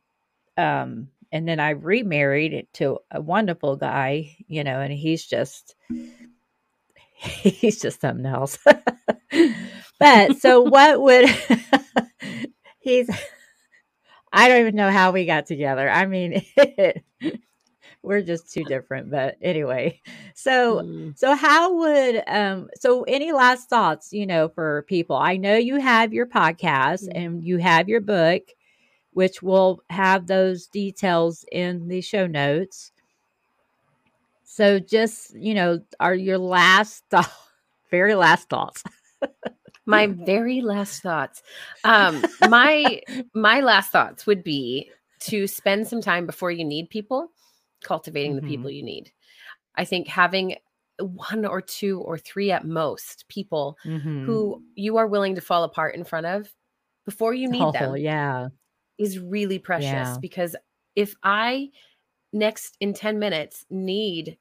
um 0.58 1.10
and 1.32 1.48
then 1.48 1.60
I 1.60 1.72
remarried 1.72 2.67
to 2.74 3.00
a 3.12 3.22
wonderful 3.22 3.76
guy, 3.76 4.36
you 4.48 4.63
know, 4.63 4.80
and 4.80 4.91
he's 4.91 5.26
just 5.26 5.76
he's 7.13 7.82
just 7.82 8.02
something 8.02 8.26
else. 8.26 8.58
but 10.00 10.38
so 10.38 10.62
what 10.62 11.02
would 11.02 11.30
he's 12.80 13.10
I 14.32 14.48
don't 14.48 14.62
even 14.62 14.76
know 14.76 14.92
how 14.92 15.12
we 15.12 15.26
got 15.26 15.48
together. 15.48 15.90
I 15.90 16.06
mean, 16.06 16.46
we're 18.02 18.22
just 18.22 18.52
too 18.52 18.64
different 18.64 19.12
but 19.12 19.36
anyway 19.42 20.00
so 20.34 20.82
mm. 20.82 21.18
so 21.18 21.36
how 21.36 21.74
would 21.74 22.24
um 22.28 22.70
so 22.76 23.04
any 23.04 23.32
last 23.32 23.70
thoughts 23.70 24.14
you 24.14 24.26
know 24.26 24.48
for 24.48 24.84
people 24.84 25.16
i 25.16 25.36
know 25.36 25.56
you 25.56 25.76
have 25.80 26.14
your 26.14 26.26
podcast 26.26 27.04
mm. 27.04 27.12
and 27.16 27.44
you 27.44 27.58
have 27.58 27.90
your 27.90 28.02
book 28.02 28.44
which 29.12 29.42
will 29.42 29.82
have 29.90 30.28
those 30.28 30.68
details 30.68 31.44
in 31.52 31.88
the 31.88 32.02
show 32.02 32.26
notes 32.26 32.92
so 34.44 34.80
just 34.80 35.36
you 35.36 35.54
know 35.54 35.80
are 36.00 36.16
your 36.16 36.38
last 36.38 37.04
th- 37.12 37.26
very 37.92 38.16
last 38.16 38.48
thoughts 38.50 38.84
my 39.89 40.08
very 40.08 40.62
last 40.62 41.02
thoughts 41.02 41.41
um 41.84 42.23
my 42.47 43.02
my 43.34 43.60
last 43.62 43.91
thoughts 43.91 44.25
would 44.25 44.43
be 44.43 44.89
to 45.19 45.47
spend 45.47 45.88
some 45.88 46.02
time 46.02 46.25
before 46.25 46.52
you 46.52 46.63
need 46.63 46.89
people 46.89 47.30
cultivating 47.84 48.36
mm-hmm. 48.36 48.45
the 48.45 48.52
people 48.52 48.69
you 48.69 48.84
need. 48.84 49.12
I 49.75 49.86
think 49.86 50.08
having 50.08 50.56
one 50.99 51.45
or 51.45 51.62
two 51.62 51.99
or 52.02 52.17
three 52.17 52.52
at 52.52 52.65
most 52.65 53.25
people 53.30 53.78
mm-hmm. 53.86 54.25
who 54.25 54.63
you 54.75 54.97
are 54.97 55.08
willing 55.08 55.36
to 55.36 55.41
fall 55.41 55.63
apart 55.63 55.95
in 55.95 56.04
front 56.04 56.25
of 56.25 56.52
before 57.06 57.34
you 57.34 57.49
need 57.49 57.62
oh, 57.62 57.71
them. 57.71 57.97
Yeah. 57.97 58.49
Is 58.97 59.17
really 59.17 59.60
precious 59.60 59.86
yeah. 59.86 60.17
because 60.19 60.56
if 60.95 61.15
I 61.23 61.69
next 62.34 62.75
in 62.82 62.93
10 62.93 63.17
minutes 63.17 63.65
need 63.69 64.38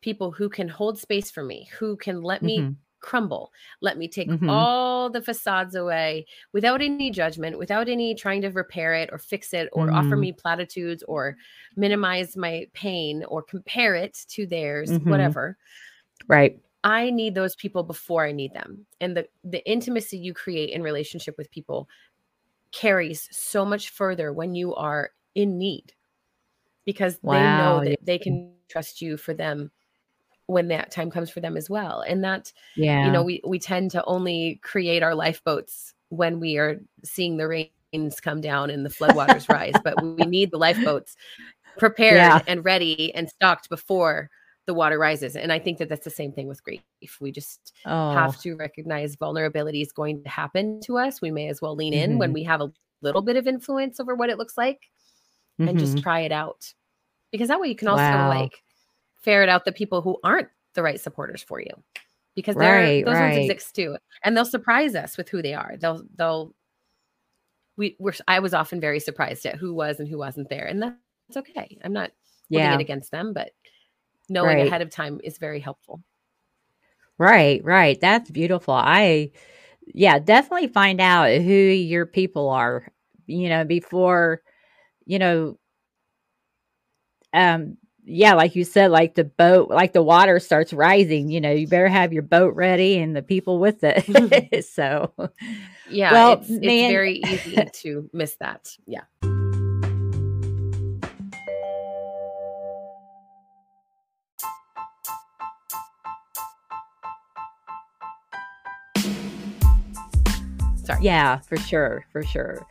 people 0.00 0.30
who 0.30 0.48
can 0.48 0.68
hold 0.68 0.98
space 0.98 1.30
for 1.30 1.44
me, 1.44 1.68
who 1.78 1.96
can 1.96 2.22
let 2.22 2.42
mm-hmm. 2.42 2.72
Crumble. 3.00 3.52
Let 3.80 3.98
me 3.98 4.08
take 4.08 4.28
mm-hmm. 4.28 4.48
all 4.48 5.10
the 5.10 5.22
facades 5.22 5.74
away 5.74 6.26
without 6.52 6.82
any 6.82 7.10
judgment, 7.10 7.58
without 7.58 7.88
any 7.88 8.14
trying 8.14 8.42
to 8.42 8.48
repair 8.48 8.94
it 8.94 9.10
or 9.12 9.18
fix 9.18 9.52
it 9.52 9.68
or 9.72 9.86
mm-hmm. 9.86 9.96
offer 9.96 10.16
me 10.16 10.32
platitudes 10.32 11.02
or 11.06 11.36
minimize 11.76 12.36
my 12.36 12.66
pain 12.72 13.24
or 13.24 13.42
compare 13.42 13.94
it 13.94 14.18
to 14.28 14.46
theirs, 14.46 14.90
mm-hmm. 14.90 15.10
whatever. 15.10 15.56
Right. 16.26 16.60
I 16.84 17.10
need 17.10 17.34
those 17.34 17.56
people 17.56 17.82
before 17.82 18.24
I 18.24 18.32
need 18.32 18.54
them. 18.54 18.86
And 19.00 19.16
the 19.16 19.28
the 19.44 19.68
intimacy 19.68 20.18
you 20.18 20.32
create 20.34 20.70
in 20.70 20.82
relationship 20.82 21.36
with 21.36 21.50
people 21.50 21.88
carries 22.70 23.28
so 23.30 23.64
much 23.64 23.90
further 23.90 24.32
when 24.32 24.54
you 24.54 24.74
are 24.74 25.10
in 25.34 25.58
need 25.58 25.92
because 26.84 27.18
wow. 27.22 27.34
they 27.34 27.40
know 27.40 27.90
that 27.90 28.04
they 28.04 28.18
can 28.18 28.52
trust 28.68 29.00
you 29.00 29.16
for 29.16 29.34
them 29.34 29.70
when 30.48 30.68
that 30.68 30.90
time 30.90 31.10
comes 31.10 31.28
for 31.30 31.40
them 31.40 31.56
as 31.56 31.68
well 31.68 32.00
and 32.00 32.24
that 32.24 32.52
yeah 32.74 33.04
you 33.04 33.12
know 33.12 33.22
we 33.22 33.40
we 33.46 33.58
tend 33.58 33.90
to 33.90 34.04
only 34.06 34.58
create 34.62 35.02
our 35.02 35.14
lifeboats 35.14 35.94
when 36.08 36.40
we 36.40 36.56
are 36.56 36.80
seeing 37.04 37.36
the 37.36 37.46
rains 37.46 38.20
come 38.20 38.40
down 38.40 38.70
and 38.70 38.84
the 38.84 38.90
floodwaters 38.90 39.48
rise 39.48 39.74
but 39.84 40.02
we 40.02 40.24
need 40.24 40.50
the 40.50 40.58
lifeboats 40.58 41.16
prepared 41.78 42.16
yeah. 42.16 42.40
and 42.46 42.64
ready 42.64 43.14
and 43.14 43.28
stocked 43.28 43.68
before 43.68 44.30
the 44.64 44.72
water 44.72 44.98
rises 44.98 45.36
and 45.36 45.52
i 45.52 45.58
think 45.58 45.76
that 45.78 45.88
that's 45.88 46.04
the 46.04 46.10
same 46.10 46.32
thing 46.32 46.48
with 46.48 46.64
grief 46.64 46.82
we 47.20 47.30
just 47.30 47.74
oh. 47.84 48.12
have 48.12 48.40
to 48.40 48.54
recognize 48.56 49.16
vulnerability 49.16 49.82
is 49.82 49.92
going 49.92 50.22
to 50.22 50.30
happen 50.30 50.80
to 50.80 50.96
us 50.96 51.20
we 51.20 51.30
may 51.30 51.48
as 51.48 51.60
well 51.60 51.76
lean 51.76 51.92
in 51.92 52.10
mm-hmm. 52.10 52.18
when 52.18 52.32
we 52.32 52.42
have 52.42 52.62
a 52.62 52.72
little 53.02 53.22
bit 53.22 53.36
of 53.36 53.46
influence 53.46 54.00
over 54.00 54.14
what 54.14 54.30
it 54.30 54.38
looks 54.38 54.56
like 54.56 54.90
mm-hmm. 55.60 55.68
and 55.68 55.78
just 55.78 55.92
mm-hmm. 55.92 56.02
try 56.02 56.20
it 56.20 56.32
out 56.32 56.72
because 57.32 57.48
that 57.48 57.60
way 57.60 57.68
you 57.68 57.76
can 57.76 57.88
also 57.88 58.02
wow. 58.02 58.28
like 58.28 58.62
ferret 59.20 59.48
out 59.48 59.64
the 59.64 59.72
people 59.72 60.02
who 60.02 60.18
aren't 60.22 60.48
the 60.74 60.82
right 60.82 61.00
supporters 61.00 61.42
for 61.42 61.60
you 61.60 61.72
because 62.34 62.54
right, 62.54 63.04
those 63.04 63.14
right. 63.14 63.36
ones 63.36 63.50
exist 63.50 63.74
too. 63.74 63.96
And 64.22 64.36
they'll 64.36 64.44
surprise 64.44 64.94
us 64.94 65.16
with 65.16 65.28
who 65.28 65.42
they 65.42 65.54
are. 65.54 65.74
They'll 65.78 66.04
they'll 66.14 66.54
we 67.76 67.96
were 67.98 68.14
i 68.26 68.40
was 68.40 68.54
often 68.54 68.80
very 68.80 69.00
surprised 69.00 69.46
at 69.46 69.56
who 69.56 69.74
was 69.74 69.98
and 69.98 70.08
who 70.08 70.18
wasn't 70.18 70.48
there. 70.48 70.66
And 70.66 70.82
that's 70.82 71.36
okay. 71.36 71.78
I'm 71.82 71.92
not 71.92 72.12
yeah. 72.48 72.74
it 72.74 72.80
against 72.80 73.10
them 73.10 73.32
but 73.32 73.50
knowing 74.28 74.58
right. 74.58 74.66
ahead 74.66 74.82
of 74.82 74.90
time 74.90 75.20
is 75.24 75.38
very 75.38 75.60
helpful. 75.60 76.00
Right 77.18 77.64
right. 77.64 78.00
That's 78.00 78.30
beautiful. 78.30 78.74
I 78.74 79.32
yeah 79.86 80.18
definitely 80.18 80.68
find 80.68 81.00
out 81.00 81.30
who 81.40 81.52
your 81.52 82.06
people 82.06 82.50
are 82.50 82.92
you 83.26 83.48
know 83.48 83.64
before 83.64 84.42
you 85.06 85.18
know 85.18 85.58
um 87.32 87.76
yeah, 88.08 88.32
like 88.32 88.56
you 88.56 88.64
said, 88.64 88.90
like 88.90 89.14
the 89.14 89.24
boat, 89.24 89.68
like 89.70 89.92
the 89.92 90.02
water 90.02 90.40
starts 90.40 90.72
rising, 90.72 91.28
you 91.28 91.40
know, 91.40 91.50
you 91.50 91.68
better 91.68 91.88
have 91.88 92.12
your 92.12 92.22
boat 92.22 92.54
ready 92.54 92.98
and 92.98 93.14
the 93.14 93.22
people 93.22 93.58
with 93.58 93.84
it. 93.84 94.64
so, 94.72 95.12
yeah, 95.90 96.12
well, 96.12 96.32
it's, 96.32 96.48
it's 96.48 96.62
very 96.62 97.18
easy 97.26 97.56
to 97.72 98.08
miss 98.14 98.36
that. 98.36 98.74
Yeah. 98.86 99.02
Sorry. 110.84 111.02
Yeah, 111.02 111.36
for 111.40 111.58
sure, 111.58 112.06
for 112.10 112.22
sure. 112.22 112.66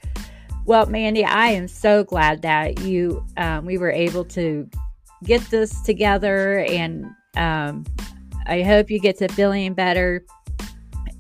Well, 0.65 0.87
Mandy, 0.87 1.23
I 1.23 1.49
am 1.49 1.67
so 1.67 2.03
glad 2.03 2.41
that 2.41 2.79
you 2.79 3.23
um, 3.37 3.65
we 3.65 3.77
were 3.77 3.91
able 3.91 4.25
to 4.25 4.67
get 5.23 5.41
this 5.49 5.81
together, 5.81 6.59
and 6.59 7.05
um, 7.35 7.85
I 8.45 8.63
hope 8.63 8.89
you 8.89 8.99
get 8.99 9.17
to 9.19 9.27
feeling 9.29 9.73
better. 9.73 10.23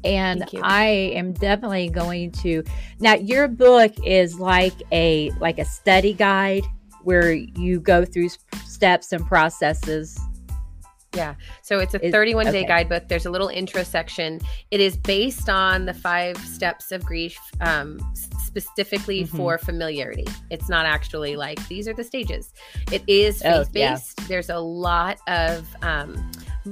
And 0.03 0.45
I 0.61 0.85
am 0.85 1.33
definitely 1.33 1.89
going 1.89 2.31
to 2.43 2.63
now. 2.99 3.15
Your 3.15 3.47
book 3.47 3.93
is 4.05 4.39
like 4.39 4.75
a 4.91 5.31
like 5.41 5.59
a 5.59 5.65
study 5.65 6.13
guide 6.13 6.63
where 7.03 7.33
you 7.33 7.79
go 7.79 8.05
through 8.05 8.29
steps 8.65 9.11
and 9.11 9.25
processes 9.25 10.17
yeah. 11.17 11.35
So 11.63 11.79
it's 11.79 11.93
a 11.95 11.99
31 11.99 12.45
day 12.45 12.59
okay. 12.59 12.67
guidebook. 12.67 13.07
There's 13.07 13.25
a 13.25 13.31
little 13.31 13.47
intro 13.47 13.83
section. 13.83 14.39
It 14.71 14.79
is 14.79 14.95
based 14.95 15.49
on 15.49 15.85
the 15.85 15.93
five 15.93 16.37
steps 16.37 16.91
of 16.91 17.03
grief, 17.03 17.37
um, 17.61 17.99
specifically 18.47 19.23
mm-hmm. 19.23 19.37
for 19.37 19.57
familiarity. 19.57 20.25
It's 20.49 20.69
not 20.69 20.85
actually 20.85 21.35
like 21.35 21.65
these 21.67 21.87
are 21.87 21.93
the 21.93 22.03
stages. 22.03 22.53
It 22.91 23.03
is 23.07 23.41
faith 23.41 23.71
based. 23.71 24.15
Oh, 24.19 24.21
yeah. 24.21 24.27
There's 24.27 24.49
a 24.49 24.59
lot 24.59 25.19
of 25.27 25.67
um, 25.81 26.31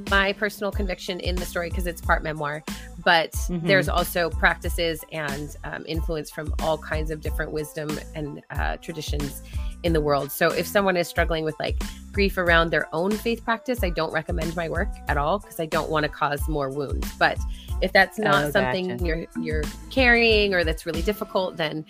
my 0.09 0.33
personal 0.33 0.71
conviction 0.71 1.19
in 1.19 1.35
the 1.35 1.45
story 1.45 1.69
because 1.69 1.87
it's 1.87 2.01
part 2.01 2.23
memoir 2.23 2.63
but 3.05 3.31
mm-hmm. 3.33 3.65
there's 3.65 3.87
also 3.87 4.29
practices 4.31 5.05
and 5.11 5.55
um, 5.63 5.85
influence 5.87 6.31
from 6.31 6.53
all 6.61 6.77
kinds 6.77 7.11
of 7.11 7.21
different 7.21 7.51
wisdom 7.51 7.97
and 8.15 8.41
uh, 8.49 8.77
traditions 8.77 9.43
in 9.83 9.93
the 9.93 10.01
world. 10.01 10.31
So 10.31 10.47
if 10.47 10.65
someone 10.65 10.97
is 10.97 11.07
struggling 11.07 11.45
with 11.45 11.55
like 11.59 11.79
grief 12.11 12.37
around 12.37 12.71
their 12.71 12.93
own 12.93 13.11
faith 13.11 13.45
practice, 13.45 13.83
I 13.83 13.91
don't 13.91 14.11
recommend 14.11 14.55
my 14.55 14.67
work 14.67 14.89
at 15.07 15.17
all 15.17 15.37
because 15.37 15.59
I 15.59 15.67
don't 15.67 15.91
want 15.91 16.03
to 16.03 16.09
cause 16.09 16.41
more 16.49 16.69
wounds. 16.69 17.07
But 17.19 17.37
if 17.81 17.91
that's 17.91 18.17
not 18.17 18.45
oh, 18.45 18.51
something 18.51 18.89
gotcha. 18.89 19.05
you're 19.05 19.25
you're 19.39 19.63
carrying 19.89 20.53
or 20.53 20.63
that's 20.63 20.85
really 20.85 21.01
difficult, 21.01 21.57
then 21.57 21.85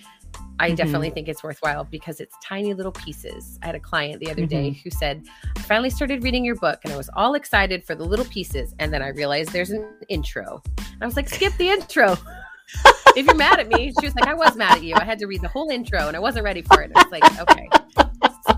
I 0.60 0.68
mm-hmm. 0.68 0.76
definitely 0.76 1.10
think 1.10 1.28
it's 1.28 1.44
worthwhile 1.44 1.84
because 1.84 2.20
it's 2.20 2.36
tiny 2.42 2.74
little 2.74 2.92
pieces. 2.92 3.60
I 3.62 3.68
had 3.68 3.76
a 3.76 3.80
client 3.80 4.20
the 4.20 4.32
other 4.32 4.44
mm-hmm. 4.44 4.72
day 4.72 4.82
who 4.84 4.90
said, 4.90 5.26
I 5.56 5.62
finally 5.62 5.90
started 5.90 6.24
reading 6.24 6.46
your 6.46 6.56
book 6.56 6.80
and 6.84 6.94
I 6.94 6.98
was 6.98 7.10
all 7.16 7.34
excited 7.34 7.84
for 7.84 7.96
the 7.96 8.06
little 8.06 8.26
pieces. 8.26 8.74
And 8.80 8.94
then 8.94 9.02
I 9.02 9.10
realized 9.10 9.52
there's 9.52 9.72
an 9.72 9.86
intro. 10.08 10.62
And 10.78 10.98
I 11.02 11.06
was 11.06 11.16
like, 11.16 11.28
skip 11.28 11.54
the 11.58 11.70
intro. 11.70 12.18
if 13.16 13.26
you're 13.26 13.36
mad 13.36 13.60
at 13.60 13.68
me, 13.68 13.94
she 14.00 14.06
was 14.06 14.16
like, 14.16 14.28
I 14.28 14.34
was 14.34 14.56
mad 14.56 14.78
at 14.78 14.84
you. 14.84 14.96
I 14.96 15.04
had 15.04 15.20
to 15.20 15.28
read 15.28 15.42
the 15.42 15.50
whole 15.50 15.70
intro 15.70 16.08
and 16.08 16.16
I 16.16 16.20
wasn't 16.20 16.46
ready 16.46 16.62
for 16.62 16.82
it. 16.82 16.92
I 16.96 17.04
was 17.04 17.12
like, 17.12 17.42
okay, 17.42 17.70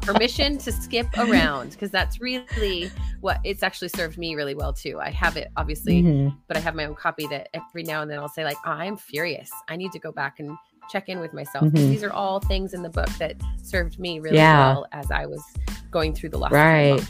permission 0.02 0.58
to 0.60 0.72
skip 0.72 1.08
around 1.18 1.72
because 1.72 1.92
that's 1.92 2.20
really 2.20 2.92
what 3.22 3.40
it's 3.44 3.64
actually 3.64 3.90
served 3.90 4.18
me 4.18 4.36
really 4.36 4.56
well 4.56 4.74
too. 4.74 5.00
I 5.00 5.10
have 5.12 5.38
it 5.38 5.50
obviously, 5.58 6.04
mm-hmm. 6.04 6.36
but 6.48 6.58
I 6.58 6.60
have 6.60 6.76
my 6.76 6.86
own 6.86 6.96
copy 6.96 7.28
that 7.28 7.50
every 7.54 7.84
now 7.84 8.02
and 8.02 8.12
then 8.12 8.20
I'll 8.20 8.30
say 8.30 8.44
like, 8.44 8.58
oh, 8.66 8.72
I'm 8.72 8.98
furious. 8.98 9.50
I 9.70 9.76
need 9.76 9.92
to 9.94 10.00
go 10.00 10.12
back 10.12 10.40
and 10.40 10.58
check 10.90 11.10
in 11.10 11.20
with 11.20 11.34
myself. 11.34 11.66
Mm-hmm. 11.66 11.90
These 11.90 12.04
are 12.04 12.12
all 12.12 12.40
things 12.40 12.74
in 12.74 12.82
the 12.82 12.90
book 12.90 13.10
that 13.20 13.36
served 13.62 14.00
me 14.00 14.20
really 14.20 14.38
yeah. 14.38 14.74
well 14.74 14.88
as 14.92 15.12
I 15.12 15.26
was 15.26 15.44
going 15.92 16.14
through 16.14 16.30
the 16.30 16.38
loss. 16.38 16.52
Right. 16.52 17.02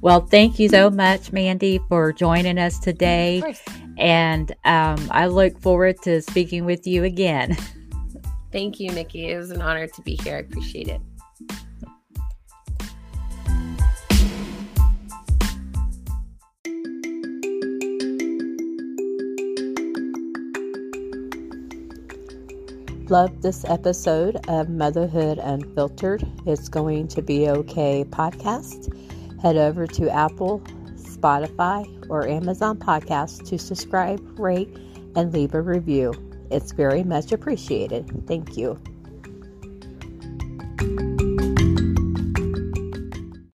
Well, 0.00 0.20
thank 0.26 0.58
you 0.58 0.68
so 0.68 0.90
much, 0.90 1.32
Mandy, 1.32 1.80
for 1.88 2.12
joining 2.12 2.58
us 2.58 2.78
today. 2.78 3.42
And 3.96 4.54
um, 4.64 5.08
I 5.10 5.28
look 5.28 5.58
forward 5.60 5.96
to 6.02 6.20
speaking 6.20 6.66
with 6.66 6.86
you 6.86 7.04
again. 7.04 7.56
Thank 8.52 8.78
you, 8.78 8.90
Nikki. 8.90 9.30
It 9.30 9.38
was 9.38 9.50
an 9.50 9.62
honor 9.62 9.86
to 9.86 10.02
be 10.02 10.16
here. 10.22 10.36
I 10.36 10.40
appreciate 10.40 10.88
it. 10.88 11.00
Love 23.10 23.42
this 23.42 23.66
episode 23.66 24.36
of 24.48 24.70
Motherhood 24.70 25.36
Unfiltered. 25.36 26.26
It's 26.46 26.70
going 26.70 27.06
to 27.08 27.20
be 27.20 27.50
okay 27.50 28.02
podcast. 28.02 28.90
Head 29.42 29.58
over 29.58 29.86
to 29.86 30.08
Apple, 30.08 30.60
Spotify, 30.96 31.84
or 32.08 32.26
Amazon 32.26 32.78
Podcasts 32.78 33.46
to 33.50 33.58
subscribe, 33.58 34.20
rate, 34.38 34.74
and 35.16 35.34
leave 35.34 35.52
a 35.52 35.60
review. 35.60 36.14
It's 36.50 36.72
very 36.72 37.04
much 37.04 37.30
appreciated. 37.30 38.26
Thank 38.26 38.56
you. 38.56 38.80